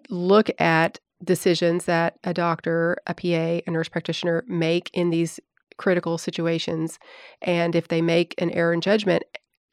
[0.10, 5.40] look at decisions that a doctor, a PA, a nurse practitioner make in these
[5.78, 7.00] critical situations
[7.42, 9.24] and if they make an error in judgment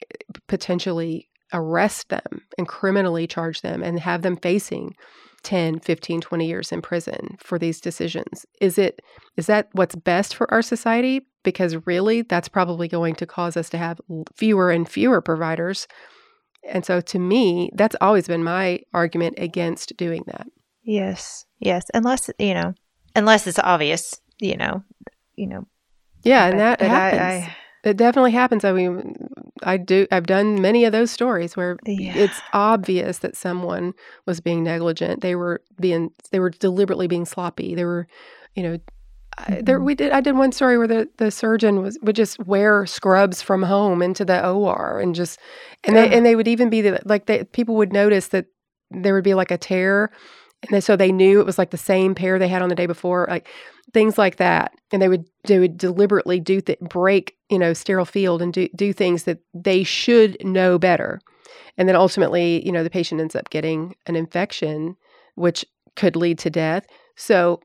[0.01, 0.05] eh,
[0.47, 4.95] potentially arrest them and criminally charge them and have them facing
[5.43, 8.45] 10, 15, 20 years in prison for these decisions.
[8.61, 9.01] Is it
[9.37, 11.21] is that what's best for our society?
[11.43, 13.99] Because really that's probably going to cause us to have
[14.35, 15.87] fewer and fewer providers.
[16.67, 20.47] And so to me, that's always been my argument against doing that.
[20.83, 21.45] Yes.
[21.59, 22.73] Yes, unless, you know,
[23.15, 24.83] unless it's obvious, you know,
[25.35, 25.67] you know.
[26.23, 27.21] Yeah, and that happens.
[27.21, 28.63] I, I, it definitely happens.
[28.63, 29.15] I mean,
[29.61, 30.07] I do.
[30.11, 32.15] I've done many of those stories where yeah.
[32.15, 33.93] it's obvious that someone
[34.25, 35.21] was being negligent.
[35.21, 36.11] They were being.
[36.31, 37.75] They were deliberately being sloppy.
[37.75, 38.07] They were,
[38.55, 38.77] you know.
[38.77, 39.53] Mm-hmm.
[39.53, 40.11] I, there we did.
[40.11, 44.03] I did one story where the, the surgeon was would just wear scrubs from home
[44.03, 45.39] into the OR and just
[45.83, 46.07] and yeah.
[46.07, 48.45] they and they would even be the, like they people would notice that
[48.91, 50.11] there would be like a tear
[50.71, 52.85] and so they knew it was like the same pair they had on the day
[52.85, 53.47] before, like
[53.93, 54.73] things like that.
[54.91, 58.67] And they would they would deliberately do th- break you know sterile field and do
[58.75, 61.19] do things that they should know better.
[61.77, 64.95] And then ultimately, you know, the patient ends up getting an infection,
[65.35, 66.85] which could lead to death.
[67.15, 67.61] So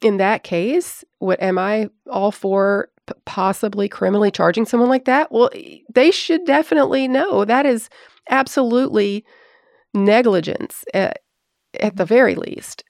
[0.00, 5.30] in that case, what am I all for p- possibly criminally charging someone like that?
[5.30, 5.50] Well,
[5.92, 7.88] they should definitely know that is
[8.30, 9.24] absolutely
[9.94, 10.84] negligence.
[10.92, 11.12] Uh,
[11.80, 12.84] at the very least.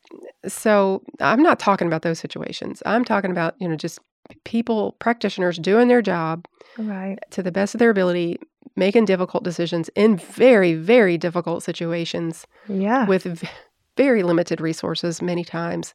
[0.46, 2.82] So I'm not talking about those situations.
[2.84, 3.98] I'm talking about, you know, just
[4.44, 6.46] people, practitioners doing their job
[6.78, 8.38] right to the best of their ability,
[8.76, 12.46] making difficult decisions in very, very difficult situations.
[12.68, 13.06] Yeah.
[13.06, 13.48] With v-
[13.96, 15.94] very limited resources many times.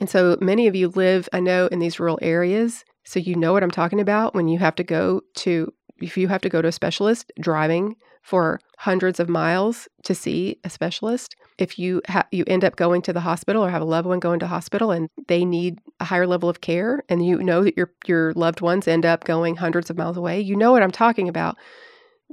[0.00, 2.84] And so many of you live, I know, in these rural areas.
[3.04, 6.28] So you know what I'm talking about when you have to go to, if you
[6.28, 11.36] have to go to a specialist driving for hundreds of miles to see a specialist.
[11.56, 14.18] If you ha- you end up going to the hospital or have a loved one
[14.18, 17.76] going to hospital and they need a higher level of care and you know that
[17.76, 20.90] your your loved ones end up going hundreds of miles away, you know what I'm
[20.90, 21.56] talking about.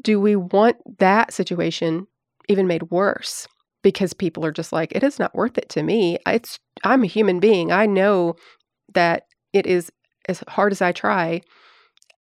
[0.01, 2.07] Do we want that situation
[2.49, 3.47] even made worse?
[3.83, 6.17] Because people are just like, it is not worth it to me.
[6.25, 7.71] It's I'm a human being.
[7.71, 8.35] I know
[8.93, 9.91] that it is
[10.27, 11.41] as hard as I try,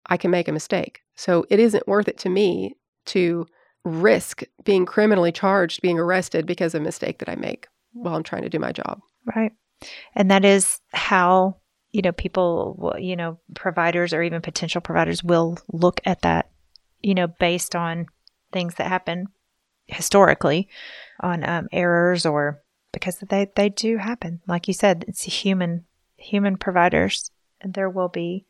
[0.06, 1.00] I can make a mistake.
[1.14, 3.46] So it isn't worth it to me to
[3.86, 8.24] risk being criminally charged, being arrested because of a mistake that I make while I'm
[8.24, 9.00] trying to do my job.
[9.34, 9.52] Right.
[10.14, 11.56] And that is how,
[11.92, 16.50] you know, people, you know, providers or even potential providers will look at that,
[17.00, 18.06] you know, based on
[18.52, 19.28] things that happen
[19.86, 20.68] historically
[21.20, 24.40] on um, errors or because they, they do happen.
[24.48, 25.84] Like you said, it's human,
[26.16, 28.46] human providers and there will be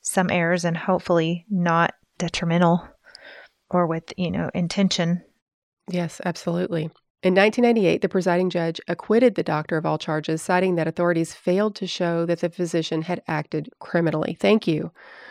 [0.00, 2.88] some errors and hopefully not detrimental
[3.70, 5.22] or with, you know, intention.
[5.88, 6.90] Yes, absolutely.
[7.22, 11.74] In 1998, the presiding judge acquitted the doctor of all charges, citing that authorities failed
[11.76, 14.38] to show that the physician had acted criminally.
[14.40, 14.90] Thank you.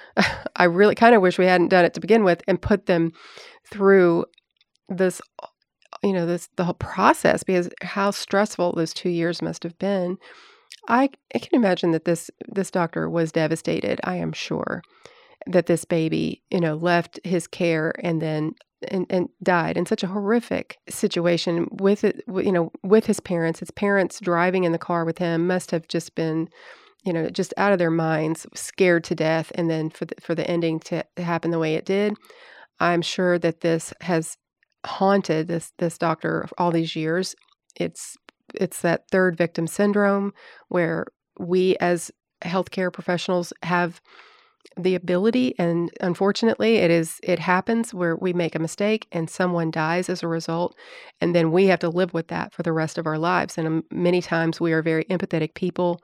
[0.56, 3.12] I really kind of wish we hadn't done it to begin with and put them
[3.72, 4.26] through
[4.88, 5.20] this,
[6.04, 10.18] you know, this the whole process because how stressful those two years must have been.
[10.88, 14.00] I, I can imagine that this this doctor was devastated.
[14.04, 14.84] I am sure
[15.48, 18.54] that this baby, you know, left his care and then
[18.88, 23.60] and, and died in such a horrific situation with it, you know, with his parents.
[23.60, 26.48] His parents driving in the car with him must have just been,
[27.04, 29.52] you know, just out of their minds, scared to death.
[29.56, 32.14] And then for the, for the ending to happen the way it did,
[32.80, 34.38] I'm sure that this has
[34.86, 37.36] haunted this this doctor all these years.
[37.76, 38.16] It's
[38.56, 40.32] it's that third victim syndrome
[40.70, 41.06] where
[41.38, 44.02] we as healthcare professionals have
[44.84, 49.70] the ability and unfortunately it is it happens where we make a mistake and someone
[49.70, 50.76] dies as a result
[51.20, 53.68] and then we have to live with that for the rest of our lives and
[53.68, 56.02] um, many times we are very empathetic people.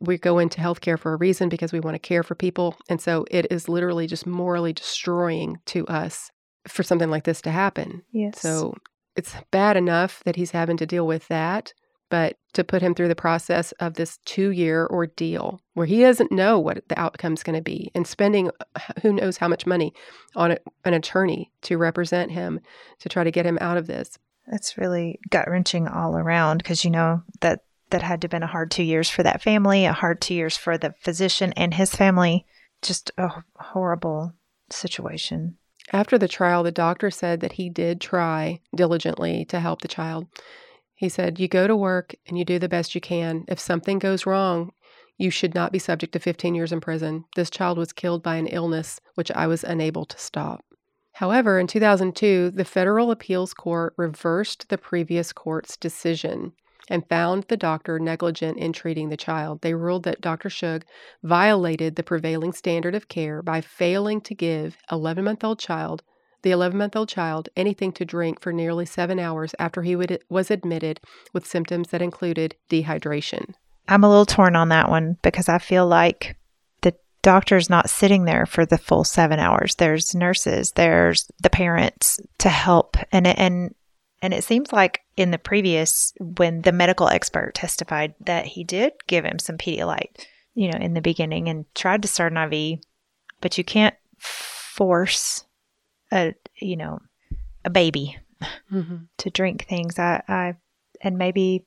[0.00, 3.00] We go into healthcare for a reason because we want to care for people and
[3.00, 6.30] so it is literally just morally destroying to us
[6.66, 8.02] for something like this to happen.
[8.10, 8.40] Yes.
[8.40, 8.74] So
[9.16, 11.72] it's bad enough that he's having to deal with that
[12.14, 16.30] but to put him through the process of this two year ordeal where he doesn't
[16.30, 19.66] know what the outcome is going to be and spending uh, who knows how much
[19.66, 19.92] money
[20.36, 22.60] on a, an attorney to represent him
[23.00, 24.16] to try to get him out of this.
[24.46, 28.44] That's really gut wrenching all around because you know that that had to have been
[28.44, 31.74] a hard two years for that family, a hard two years for the physician and
[31.74, 32.46] his family.
[32.80, 34.34] Just a horrible
[34.70, 35.56] situation.
[35.92, 40.28] After the trial, the doctor said that he did try diligently to help the child.
[41.04, 43.44] He said, You go to work and you do the best you can.
[43.46, 44.72] If something goes wrong,
[45.18, 47.26] you should not be subject to 15 years in prison.
[47.36, 50.64] This child was killed by an illness which I was unable to stop.
[51.12, 56.52] However, in 2002, the Federal Appeals Court reversed the previous court's decision
[56.88, 59.60] and found the doctor negligent in treating the child.
[59.60, 60.48] They ruled that Dr.
[60.48, 60.84] Schug
[61.22, 66.02] violated the prevailing standard of care by failing to give 11 month old child
[66.44, 70.22] the 11 month old child anything to drink for nearly seven hours after he would,
[70.28, 71.00] was admitted
[71.32, 73.54] with symptoms that included dehydration.
[73.88, 76.36] I'm a little torn on that one because I feel like
[76.82, 79.74] the doctor's not sitting there for the full seven hours.
[79.74, 83.74] There's nurses, there's the parents to help, and and
[84.22, 88.92] and it seems like in the previous, when the medical expert testified that he did
[89.06, 92.78] give him some Pedialyte, you know, in the beginning and tried to start an IV,
[93.42, 95.43] but you can't force
[96.14, 97.00] a you know
[97.64, 98.16] a baby
[98.72, 98.96] mm-hmm.
[99.18, 99.98] to drink things.
[99.98, 100.54] I, I
[101.00, 101.66] and maybe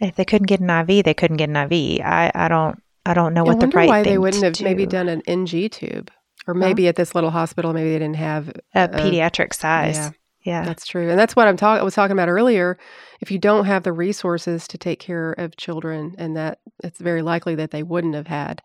[0.00, 2.00] if they couldn't get an IV, they couldn't get an IV.
[2.04, 4.54] I, I don't I don't know I what the right why thing they wouldn't have
[4.54, 4.64] do.
[4.64, 6.10] maybe done an NG tube,
[6.46, 6.90] or maybe huh?
[6.90, 9.96] at this little hospital, maybe they didn't have a, a pediatric size.
[9.96, 10.10] Yeah,
[10.42, 11.80] yeah, that's true, and that's what I'm talking.
[11.80, 12.78] I was talking about earlier.
[13.20, 17.22] If you don't have the resources to take care of children, and that it's very
[17.22, 18.62] likely that they wouldn't have had,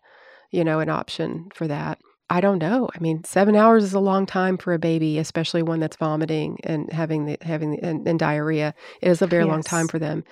[0.50, 1.98] you know, an option for that.
[2.32, 2.88] I don't know.
[2.94, 6.58] I mean, seven hours is a long time for a baby, especially one that's vomiting
[6.64, 8.74] and having the having the, and, and diarrhea.
[9.02, 9.50] It is a very yes.
[9.50, 10.24] long time for them.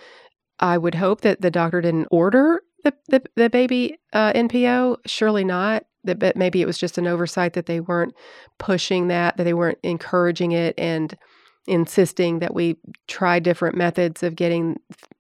[0.58, 4.96] I would hope that the doctor didn't order the the, the baby uh, NPO.
[5.04, 5.84] Surely not.
[6.04, 8.14] That, but maybe it was just an oversight that they weren't
[8.58, 11.14] pushing that, that they weren't encouraging it, and
[11.66, 14.78] insisting that we try different methods of getting,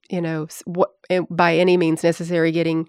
[0.08, 2.88] you know, what eh, by any means necessary, getting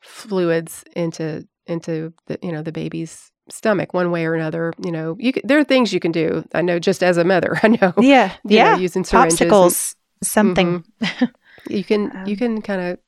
[0.00, 5.16] fluids into into the you know the baby's stomach one way or another you know
[5.18, 7.68] you can, there are things you can do i know just as a mother i
[7.68, 11.24] know yeah yeah know, using syringes popsicles and, something mm-hmm.
[11.68, 12.98] you can um, you can kind of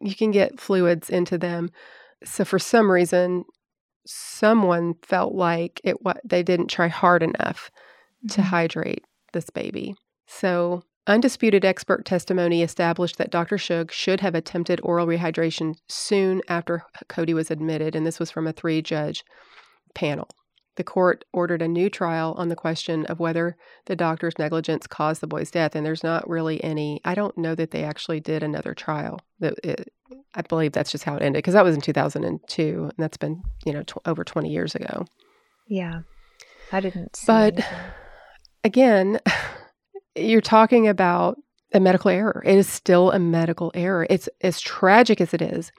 [0.00, 1.70] you can get fluids into them
[2.24, 3.44] so for some reason
[4.06, 7.70] someone felt like it what they didn't try hard enough
[8.24, 8.28] mm-hmm.
[8.28, 9.94] to hydrate this baby
[10.26, 13.56] so Undisputed expert testimony established that Dr.
[13.56, 18.46] Schug should have attempted oral rehydration soon after Cody was admitted, and this was from
[18.46, 19.22] a three judge
[19.94, 20.28] panel.
[20.76, 25.20] The court ordered a new trial on the question of whether the doctor's negligence caused
[25.20, 27.00] the boy's death, and there's not really any.
[27.04, 29.20] I don't know that they actually did another trial.
[29.40, 29.92] It,
[30.34, 33.42] I believe that's just how it ended because that was in 2002, and that's been
[33.64, 35.04] you know tw- over 20 years ago.
[35.68, 36.00] Yeah,
[36.72, 37.20] I didn't.
[37.26, 37.74] but anything.
[38.64, 39.20] again,
[40.16, 41.38] you're talking about
[41.72, 42.42] a medical error.
[42.44, 44.06] It is still a medical error.
[44.08, 45.72] It's as tragic as it is.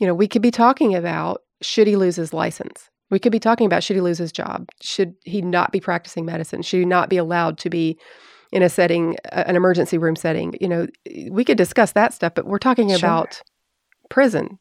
[0.00, 2.90] You know, we could be talking about should he lose his license?
[3.10, 4.68] We could be talking about should he lose his job?
[4.82, 6.62] Should he not be practicing medicine?
[6.62, 7.98] Should he not be allowed to be
[8.52, 10.54] in a setting, an emergency room setting?
[10.60, 10.86] You know,
[11.30, 12.98] we could discuss that stuff, but we're talking sure.
[12.98, 13.40] about
[14.10, 14.58] prison.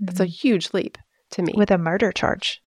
[0.00, 0.24] That's mm-hmm.
[0.24, 0.96] a huge leap
[1.32, 1.52] to me.
[1.54, 2.62] With a murder charge.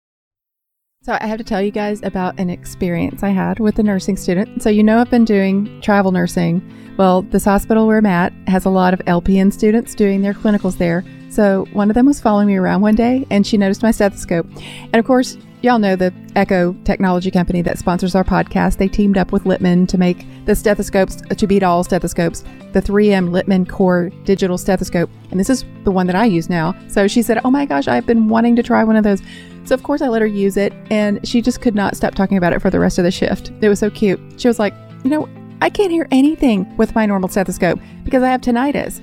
[1.00, 4.16] So, I have to tell you guys about an experience I had with a nursing
[4.16, 4.62] student.
[4.62, 6.60] So, you know, I've been doing travel nursing.
[6.96, 10.76] Well, this hospital where I'm at has a lot of LPN students doing their clinicals
[10.76, 11.04] there.
[11.30, 14.46] So, one of them was following me around one day and she noticed my stethoscope.
[14.82, 18.78] And of course, y'all know the Eko technology company that sponsors our podcast.
[18.78, 22.80] They teamed up with Littmann to make the stethoscopes uh, to beat all stethoscopes, the
[22.80, 25.10] 3M Littmann Core digital stethoscope.
[25.30, 26.74] And this is the one that I use now.
[26.88, 29.20] So she said, Oh my gosh, I've been wanting to try one of those.
[29.64, 32.38] So, of course, I let her use it, and she just could not stop talking
[32.38, 33.52] about it for the rest of the shift.
[33.60, 34.18] It was so cute.
[34.38, 34.72] She was like,
[35.04, 35.28] You know,
[35.60, 39.02] I can't hear anything with my normal stethoscope because I have tinnitus.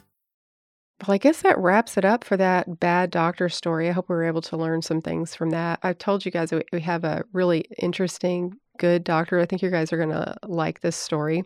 [1.07, 3.89] Well, I guess that wraps it up for that bad doctor story.
[3.89, 5.79] I hope we were able to learn some things from that.
[5.81, 9.39] I told you guys we have a really interesting, good doctor.
[9.39, 11.43] I think you guys are going to like this story.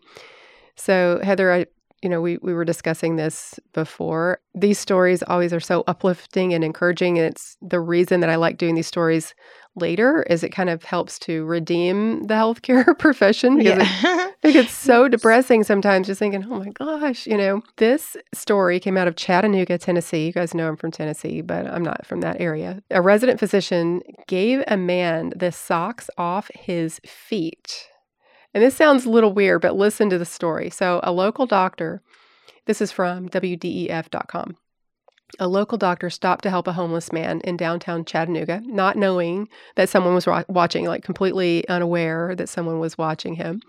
[0.75, 1.67] So, Heather, I,
[2.01, 4.39] you know, we, we were discussing this before.
[4.53, 7.17] These stories always are so uplifting and encouraging.
[7.17, 9.33] And it's the reason that I like doing these stories
[9.75, 14.27] later as it kind of helps to redeem the healthcare profession because Yeah.
[14.29, 17.61] it, it gets so depressing sometimes just thinking, oh my gosh, you know.
[17.77, 20.25] This story came out of Chattanooga, Tennessee.
[20.27, 22.81] You guys know I'm from Tennessee, but I'm not from that area.
[22.91, 27.87] A resident physician gave a man the socks off his feet.
[28.53, 30.69] And this sounds a little weird, but listen to the story.
[30.69, 32.01] So, a local doctor,
[32.65, 34.55] this is from WDEF.com.
[35.39, 39.89] A local doctor stopped to help a homeless man in downtown Chattanooga, not knowing that
[39.89, 43.61] someone was wa- watching, like completely unaware that someone was watching him.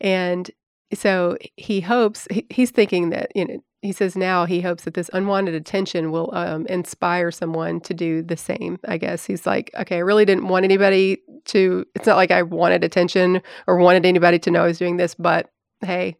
[0.00, 0.50] And
[0.92, 4.94] so he hopes, he- he's thinking that, you know, he says now he hopes that
[4.94, 8.78] this unwanted attention will um, inspire someone to do the same.
[8.86, 12.42] I guess he's like, okay, I really didn't want anybody to, it's not like I
[12.42, 15.50] wanted attention or wanted anybody to know I was doing this, but
[15.82, 16.16] hey,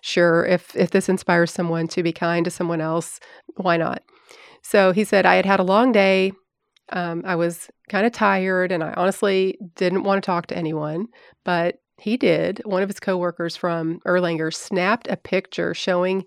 [0.00, 3.20] sure, if, if this inspires someone to be kind to someone else,
[3.56, 4.02] why not?
[4.62, 6.32] So he said, I had had a long day.
[6.90, 11.06] Um, I was kind of tired and I honestly didn't want to talk to anyone,
[11.44, 12.60] but he did.
[12.64, 16.24] One of his coworkers from Erlanger snapped a picture showing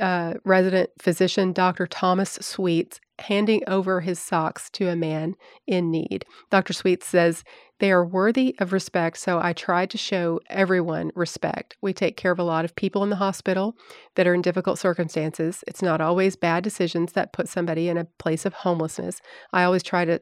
[0.00, 1.86] uh, resident physician Dr.
[1.86, 5.34] Thomas Sweets handing over his socks to a man
[5.66, 6.24] in need.
[6.50, 6.72] Dr.
[6.72, 7.44] Sweets says,
[7.78, 11.76] They are worthy of respect, so I tried to show everyone respect.
[11.82, 13.76] We take care of a lot of people in the hospital
[14.14, 15.62] that are in difficult circumstances.
[15.66, 19.20] It's not always bad decisions that put somebody in a place of homelessness.
[19.52, 20.20] I always try to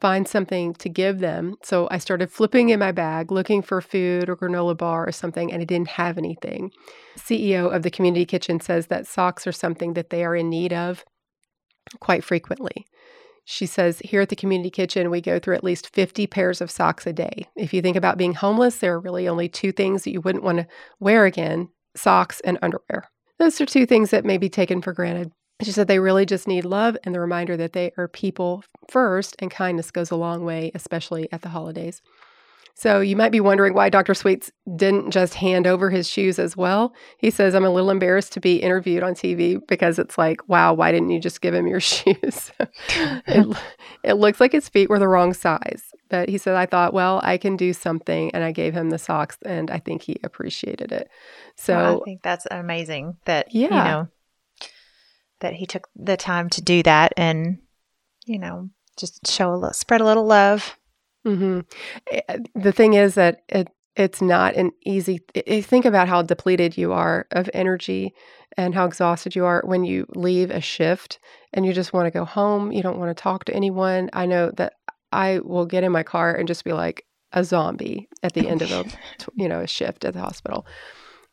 [0.00, 1.56] find something to give them.
[1.62, 5.52] So I started flipping in my bag, looking for food or granola bar or something,
[5.52, 6.70] and I didn't have anything.
[7.18, 10.72] CEO of the community kitchen says that socks are something that they are in need
[10.72, 11.04] of
[12.00, 12.86] quite frequently.
[13.44, 16.70] She says, Here at the community kitchen, we go through at least 50 pairs of
[16.70, 17.48] socks a day.
[17.56, 20.44] If you think about being homeless, there are really only two things that you wouldn't
[20.44, 20.66] want to
[20.98, 23.10] wear again socks and underwear.
[23.38, 25.32] Those are two things that may be taken for granted.
[25.62, 29.36] She said they really just need love and the reminder that they are people first,
[29.38, 32.02] and kindness goes a long way, especially at the holidays.
[32.74, 34.14] So you might be wondering why Dr.
[34.14, 36.94] Sweets didn't just hand over his shoes as well.
[37.18, 40.72] He says, I'm a little embarrassed to be interviewed on TV because it's like, wow,
[40.72, 42.50] why didn't you just give him your shoes?
[43.26, 43.56] it,
[44.02, 45.82] it looks like his feet were the wrong size.
[46.08, 48.30] But he said, I thought, well, I can do something.
[48.34, 51.10] And I gave him the socks, and I think he appreciated it.
[51.56, 53.84] So Well, I think that's amazing that you Yeah.
[53.84, 54.08] know
[55.40, 57.58] that he took the time to do that and
[58.26, 58.68] you know
[58.98, 60.76] just show a little, spread a little love.
[61.24, 61.60] hmm
[62.54, 65.20] The thing is that it it's not an easy.
[65.36, 68.14] i- Think about how depleted you are of energy
[68.56, 71.18] and how exhausted you are when you leave a shift
[71.52, 72.72] and you just want to go home.
[72.72, 74.08] You don't want to talk to anyone.
[74.12, 74.74] I know that
[75.12, 78.62] I will get in my car and just be like a zombie at the end
[78.62, 78.84] of a
[79.34, 80.66] you know a shift at the hospital.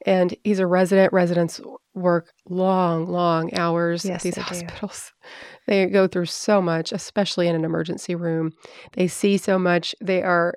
[0.06, 1.12] And he's a resident.
[1.12, 1.60] Residents
[1.94, 4.46] work long, long hours Yes, at these they do.
[4.66, 5.12] hospitals.
[5.68, 8.54] They go through so much, especially in an emergency room.
[8.94, 9.94] They see so much.
[10.00, 10.54] They are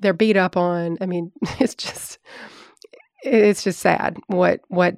[0.00, 0.96] they're beat up on.
[1.02, 2.18] I mean, it's just
[3.22, 4.96] it's just sad what what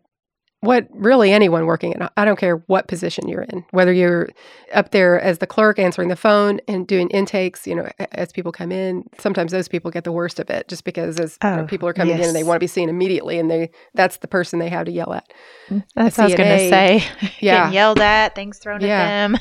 [0.61, 4.29] what really anyone working in I don't care what position you're in, whether you're
[4.75, 8.51] up there as the clerk answering the phone and doing intakes, you know, as people
[8.53, 11.63] come in, sometimes those people get the worst of it just because as you know,
[11.63, 14.17] Oh, people are coming in and they want to be seen immediately and they that's
[14.19, 15.31] the person they have to yell at.
[15.69, 17.05] Mm, that's what I was going to say.
[17.41, 17.59] Yeah.
[17.65, 19.01] Getting yelled at, things thrown Yeah.
[19.03, 19.37] at them.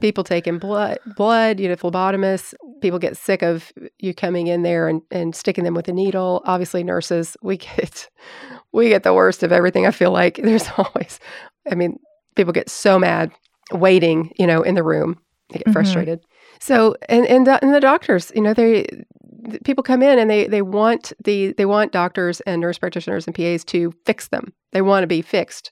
[0.00, 2.54] People taking blood, blood, you know, phlebotomists.
[2.80, 6.42] People get sick of you coming in there and, and sticking them with a needle.
[6.44, 8.08] Obviously, nurses, we get
[8.72, 9.86] we get the worst of everything.
[9.86, 11.18] I feel like there's always,
[11.70, 11.98] I mean,
[12.36, 13.30] people get so mad
[13.72, 15.18] waiting, you know, in the room.
[15.50, 15.72] They get Mhm.
[15.72, 16.20] frustrated.
[16.60, 18.84] So, and and the, and the doctors, you know, they
[19.48, 23.26] th- people come in and they they want the they want doctors and nurse practitioners
[23.26, 24.52] and PAs to fix them.
[24.72, 25.70] They want to be fixed,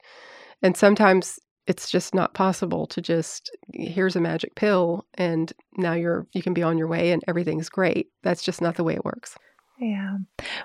[0.63, 6.27] and sometimes it's just not possible to just here's a magic pill and now you're
[6.33, 8.09] you can be on your way and everything's great.
[8.23, 9.37] That's just not the way it works.
[9.81, 10.19] Yeah.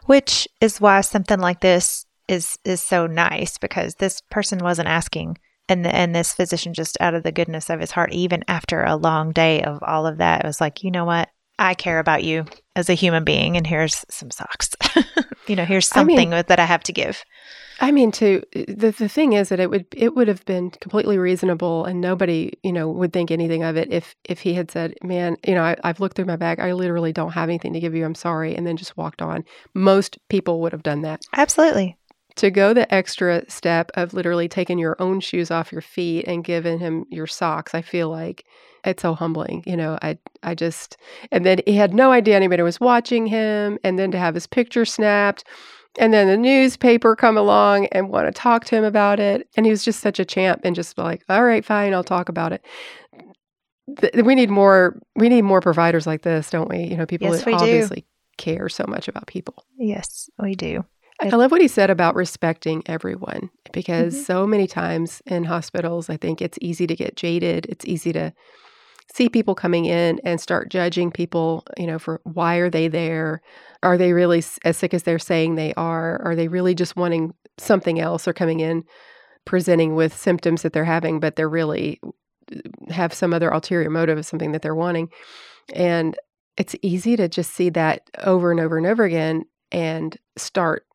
[0.06, 5.38] Which is why something like this is is so nice because this person wasn't asking
[5.68, 8.84] and the, and this physician just out of the goodness of his heart even after
[8.84, 11.30] a long day of all of that it was like, "You know what?
[11.60, 12.46] I care about you
[12.76, 14.70] as a human being and here's some socks."
[15.48, 17.24] you know, here's I mean- something that I have to give.
[17.82, 21.18] I mean, to the the thing is that it would it would have been completely
[21.18, 24.94] reasonable, and nobody you know would think anything of it if if he had said,
[25.04, 26.60] "Man, you know, I, I've looked through my bag.
[26.60, 28.06] I literally don't have anything to give you.
[28.06, 29.44] I'm sorry," and then just walked on.
[29.74, 31.22] Most people would have done that.
[31.36, 31.98] Absolutely.
[32.36, 36.44] To go the extra step of literally taking your own shoes off your feet and
[36.44, 38.46] giving him your socks, I feel like
[38.86, 39.64] it's so humbling.
[39.66, 40.98] You know, I I just
[41.32, 44.46] and then he had no idea anybody was watching him, and then to have his
[44.46, 45.44] picture snapped
[46.00, 49.66] and then the newspaper come along and want to talk to him about it and
[49.66, 52.54] he was just such a champ and just like all right fine i'll talk about
[52.54, 52.64] it
[54.00, 56.80] th- we need more we need more providers like this, don't we?
[56.84, 57.58] You know, people Yes, that we do.
[57.58, 58.06] obviously
[58.38, 59.66] care so much about people.
[59.78, 60.86] Yes, we do.
[61.20, 64.26] I love what he said about respecting everyone because Mhm.
[64.26, 67.68] so many times in hospitals, I think it's easy to get jaded.
[67.70, 68.34] It's easy to
[69.14, 73.42] see people coming in and start judging people, you know, for why are they there?
[73.84, 76.22] Are they really as sick as they're saying they are?
[76.24, 78.84] Are they really just wanting something else or coming in
[79.46, 82.00] presenting with symptoms that they're having, but they're really
[82.90, 85.10] have some other ulterior motive of something that they're wanting?
[85.74, 86.16] And
[86.58, 90.86] it's easy to just see that over and over and over again and start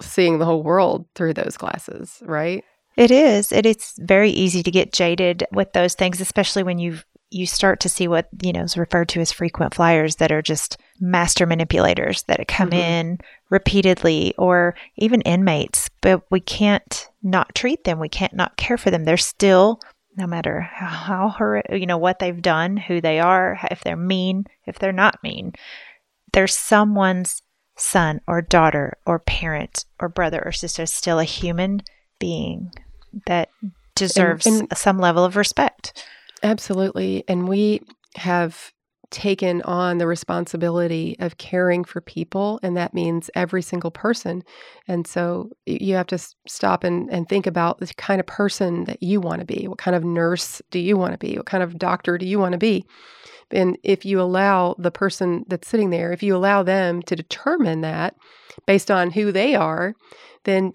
[0.00, 2.64] seeing the whole world through those glasses, right?
[2.96, 3.52] It is.
[3.52, 6.98] It is very easy to get jaded with those things, especially when you
[7.30, 10.42] you start to see what you know is referred to as frequent flyers that are
[10.42, 12.74] just master manipulators that come Mhm.
[12.74, 13.18] in
[13.50, 15.88] repeatedly, or even inmates.
[16.00, 17.98] But we can't not treat them.
[17.98, 19.04] We can't not care for them.
[19.04, 19.80] They're still,
[20.16, 24.44] no matter how, how you know what they've done, who they are, if they're mean,
[24.66, 25.52] if they're not mean,
[26.32, 27.42] they're someone's
[27.76, 30.86] son or daughter or parent or brother or sister.
[30.86, 31.82] Still a human
[32.20, 32.70] being
[33.26, 33.48] that
[33.96, 36.04] deserves and- some level of respect.
[36.44, 37.24] Absolutely.
[37.26, 37.80] And we
[38.16, 38.70] have
[39.10, 44.42] taken on the responsibility of caring for people, and that means every single person.
[44.88, 49.02] And so you have to stop and, and think about the kind of person that
[49.02, 49.68] you want to be.
[49.68, 51.36] What kind of nurse do you want to be?
[51.36, 52.84] What kind of doctor do you want to be?
[53.50, 57.82] And if you allow the person that's sitting there, if you allow them to determine
[57.82, 58.16] that
[58.66, 59.94] based on who they are,
[60.44, 60.72] then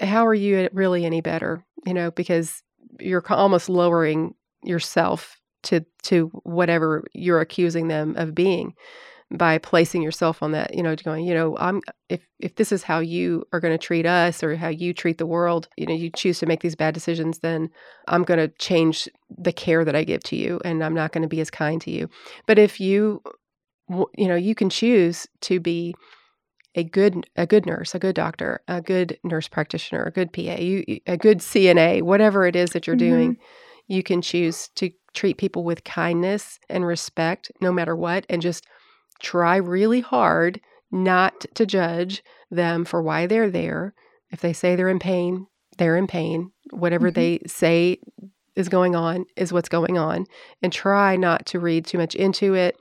[0.00, 1.64] eh, how are you really any better?
[1.86, 2.62] You know, because
[3.00, 8.74] you're almost lowering yourself to to whatever you're accusing them of being
[9.30, 12.82] by placing yourself on that you know going you know i'm if if this is
[12.82, 15.94] how you are going to treat us or how you treat the world you know
[15.94, 17.70] you choose to make these bad decisions then
[18.08, 19.08] i'm going to change
[19.38, 21.80] the care that i give to you and i'm not going to be as kind
[21.80, 22.10] to you
[22.46, 23.22] but if you
[24.16, 25.94] you know you can choose to be
[26.74, 30.56] a good a good nurse a good doctor a good nurse practitioner a good pa
[30.58, 32.98] you, a good cna whatever it is that you're Mhm.
[32.98, 33.36] doing
[33.92, 38.66] you can choose to treat people with kindness and respect no matter what and just
[39.20, 43.94] try really hard not to judge them for why they're there.
[44.30, 45.46] If they say they're in pain
[45.78, 46.52] they're in pain.
[46.70, 47.14] Whatever Mhm.
[47.14, 47.98] they say
[48.54, 50.26] is going on is what's going on.
[50.62, 52.76] And try not to read too much into it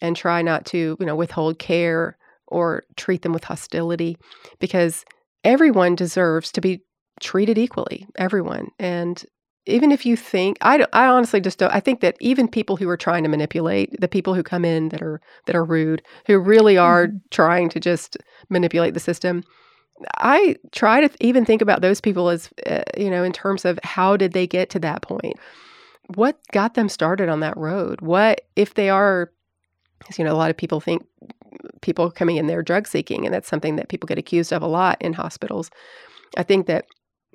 [0.00, 4.16] and try not to you know withhold care or treat them with hostility
[4.58, 5.04] because
[5.44, 6.82] everyone deserves to be
[7.20, 8.68] treated equally everyone.
[8.78, 9.24] And
[9.66, 12.88] even if you think I, I honestly just don't i think that even people who
[12.88, 16.38] are trying to manipulate the people who come in that are that are rude who
[16.38, 17.20] really are Mhm.
[17.30, 18.16] trying to just
[18.50, 19.42] manipulate the system
[20.18, 23.78] i try to even think about those people as uh, you know in terms of
[23.84, 25.36] how did they get to that point?
[26.16, 28.00] What got them started on that road?
[28.00, 29.30] What if they are
[30.18, 31.06] you know a lot of people think
[31.80, 34.66] people coming in there drug seeking and that's something that people get accused of a
[34.66, 35.70] lot in hospitals.
[36.36, 36.86] I think that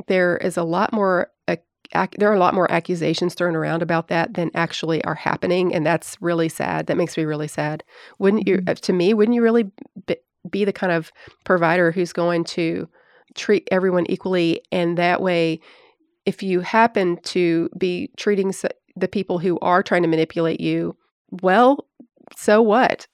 [0.08, 1.62] there is a lot more ac-
[1.96, 5.74] ac- there are a lot more accusations thrown around about that than actually are happening
[5.74, 6.88] and that's really sad.
[6.88, 7.84] That makes me really sad.
[8.20, 8.70] Wouldn't you Mhm.
[8.70, 9.72] uh, to me wouldn't you really
[10.08, 10.16] be,
[10.50, 11.12] be the kind of
[11.46, 12.88] provider who's going to
[13.36, 15.60] treat everyone equally and that way
[16.26, 18.54] if you happen to be treating
[18.96, 20.96] the people who are trying to manipulate you
[21.42, 21.86] well
[22.36, 23.08] so what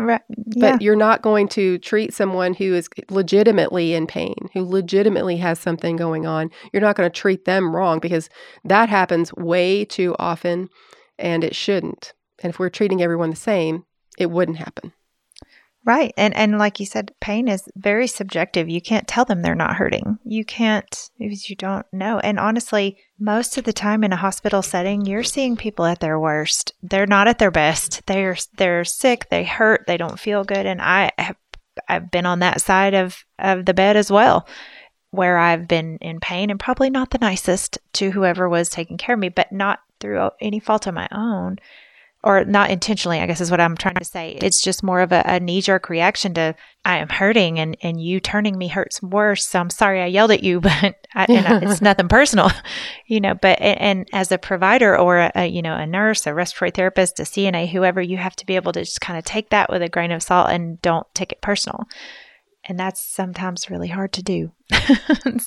[0.00, 0.22] Right.
[0.60, 5.58] but you're not going to treat someone who is legitimately in pain, who legitimately has
[5.58, 6.50] something going on.
[6.72, 8.30] You're not going to treat them wrong because
[8.64, 10.68] that happens way too often
[11.18, 12.12] and it shouldn't.
[12.42, 13.84] And if we're treating everyone the same,
[14.18, 14.92] it wouldn't happen.
[15.88, 16.12] Right.
[16.18, 18.68] And and like you said, pain is very subjective.
[18.68, 20.18] You can't tell them they're not hurting.
[20.22, 22.18] You can't because you don't know.
[22.18, 26.20] And honestly, most of the time in a hospital setting, you're seeing people at their
[26.20, 26.74] worst.
[26.82, 28.04] They're not at their best.
[28.04, 30.66] They're they're sick, they hurt, they don't feel good.
[30.66, 31.36] And I have
[31.88, 34.46] I've been on that side of, of the bed as well,
[35.10, 39.14] where I've been in pain and probably not the nicest to whoever was taking care
[39.14, 41.56] of me, but not through any fault of my own
[42.24, 44.38] or not intentionally, I guess is what I'm trying to say.
[44.42, 46.54] It's just more of a, a knee jerk reaction to
[46.84, 49.46] I am hurting and, and you turning me hurts worse.
[49.46, 52.50] So I'm sorry I yelled at you, but I, and I, it's nothing personal,
[53.06, 53.34] you know.
[53.34, 56.72] But and, and as a provider or a, a you know a nurse, a respiratory
[56.72, 59.70] therapist, a CNA, whoever, you have to be able to just kind of take that
[59.70, 61.86] with a grain of salt and don't take it personal.
[62.68, 64.52] And that's sometimes really hard to do.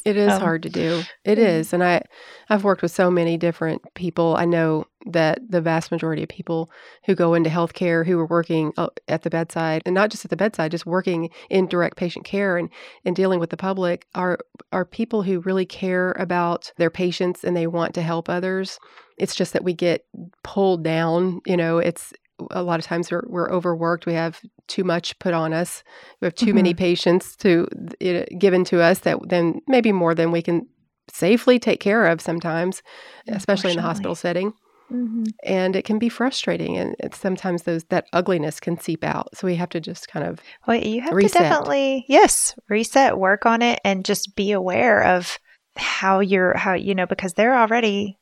[0.03, 1.03] It is Um, hard to do.
[1.23, 1.73] It mhm.
[1.73, 2.01] and I,
[2.49, 4.35] I've worked with so many different people.
[4.35, 6.69] I know that the vast majority of people
[7.05, 10.29] who go into healthcare who are working uh, at the bedside and not just at
[10.29, 12.69] the bedside just working in direct patient care and,
[13.05, 14.39] and dealing with the public are
[14.71, 18.79] are people who really care about their patients and they want to help others
[19.17, 20.05] it's just that we get
[20.43, 22.13] pulled down you know it's
[22.51, 25.83] a lot of times we're, we're overworked we have too much put on us
[26.19, 26.55] we have too mm-hmm.
[26.55, 27.67] many patients to
[27.99, 30.65] you given to us that then maybe more than we can
[31.11, 32.81] safely take care of sometimes
[33.27, 34.53] especially in the hospital setting
[34.91, 35.23] Mm-hmm.
[35.43, 39.29] And it can be frustrating, and it's sometimes those that ugliness can seep out.
[39.33, 41.31] So we have to just kind of well, you have reset.
[41.31, 45.37] to definitely yes reset, work on it, and just be aware of
[45.77, 48.19] how you're how you know because they're already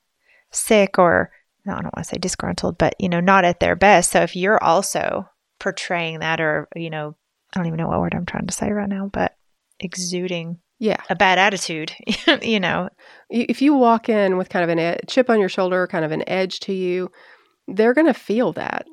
[0.51, 1.31] sick or
[1.77, 4.11] I don't want to say disgruntled, but you know not at their best.
[4.11, 5.27] So if you're also
[5.59, 7.15] portraying that, or you know,
[7.53, 9.35] I don't even know what word I'm trying to say right now, but
[9.79, 11.01] exuding yeah.
[11.09, 11.93] a bad attitude
[12.41, 12.89] you know.
[13.29, 16.27] If you walk in with kind of a chip on your shoulder kind of an
[16.27, 17.11] edge to you
[17.67, 18.87] they're going to feel that.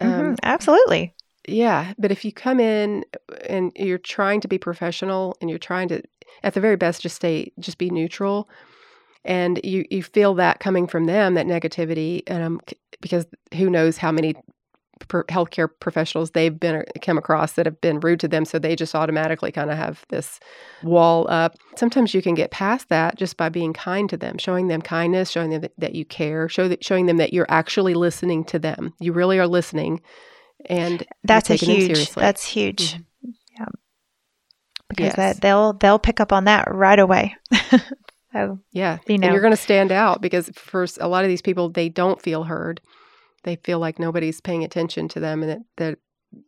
[0.00, 1.14] Mm-hmm, um, absolutely.
[1.46, 3.04] yeah but if you come in
[3.48, 6.02] and you're trying to be professional and you're trying to
[6.42, 8.48] at the very best just stay just be neutral
[9.24, 12.60] and you you feel that coming from them that negativity um,
[13.00, 14.34] because who knows how many
[15.08, 18.76] healthcare professionals they've been uh, come across that have been rude to them so they
[18.76, 20.40] just automatically kind of have this
[20.82, 21.56] wall up.
[21.76, 25.30] Sometimes you can get past that just by being kind to them showing them kindness
[25.30, 28.58] showing them that, that you care show that, showing them that you're actually listening to
[28.58, 28.94] them.
[29.00, 30.00] You really are listening
[30.66, 32.94] and that's a huge that's huge.
[32.94, 33.30] Mm-hmm.
[33.58, 33.66] yeah.
[34.88, 35.16] Because yes.
[35.16, 37.34] that they'll they'll pick up on that right away
[38.32, 39.26] so yeah you know.
[39.26, 42.22] and you're going to stand out because for a lot of these people they don't
[42.22, 42.80] feel heard.
[43.44, 45.98] They feel like nobody's paying attention to them and that,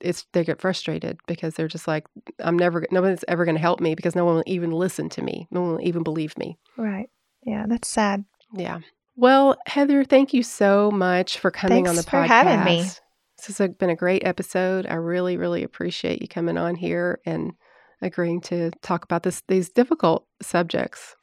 [0.00, 2.06] it's they get frustrated because they're just like
[2.38, 5.22] i'm never nobody's ever going to help me because no one will even listen to
[5.22, 5.46] me.
[5.50, 6.58] No one will even believe me.
[6.76, 7.10] Right.
[7.44, 8.24] Yeah that's sad.
[8.54, 8.80] Yeah.
[9.16, 12.10] Well heather thank you so much for coming Thanks on the podcast.
[12.10, 12.82] for having me.
[12.82, 14.86] this has uh, been a great episode.
[14.86, 17.52] I really really appreciate you coming on here and
[18.00, 21.16] agreeing to talk about this these difficult subjects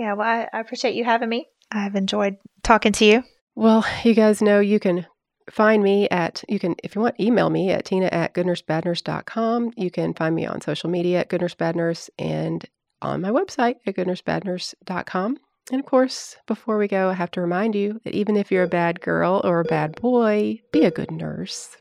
[0.00, 3.22] yeah well I, I appreciate you having me i've enjoyed talking to you
[3.60, 5.06] well, you guys know you can
[5.50, 9.72] find me at, you can, if you want, email me at tina at goodnursebadnurse.com.
[9.76, 12.64] You can find me on social media at goodnursebadnurse and
[13.02, 15.38] on my website at goodnursebadnurse.com.
[15.72, 18.64] And of course, before we go, I have to remind you that even if you're
[18.64, 21.76] a bad girl or a bad boy, be a good nurse.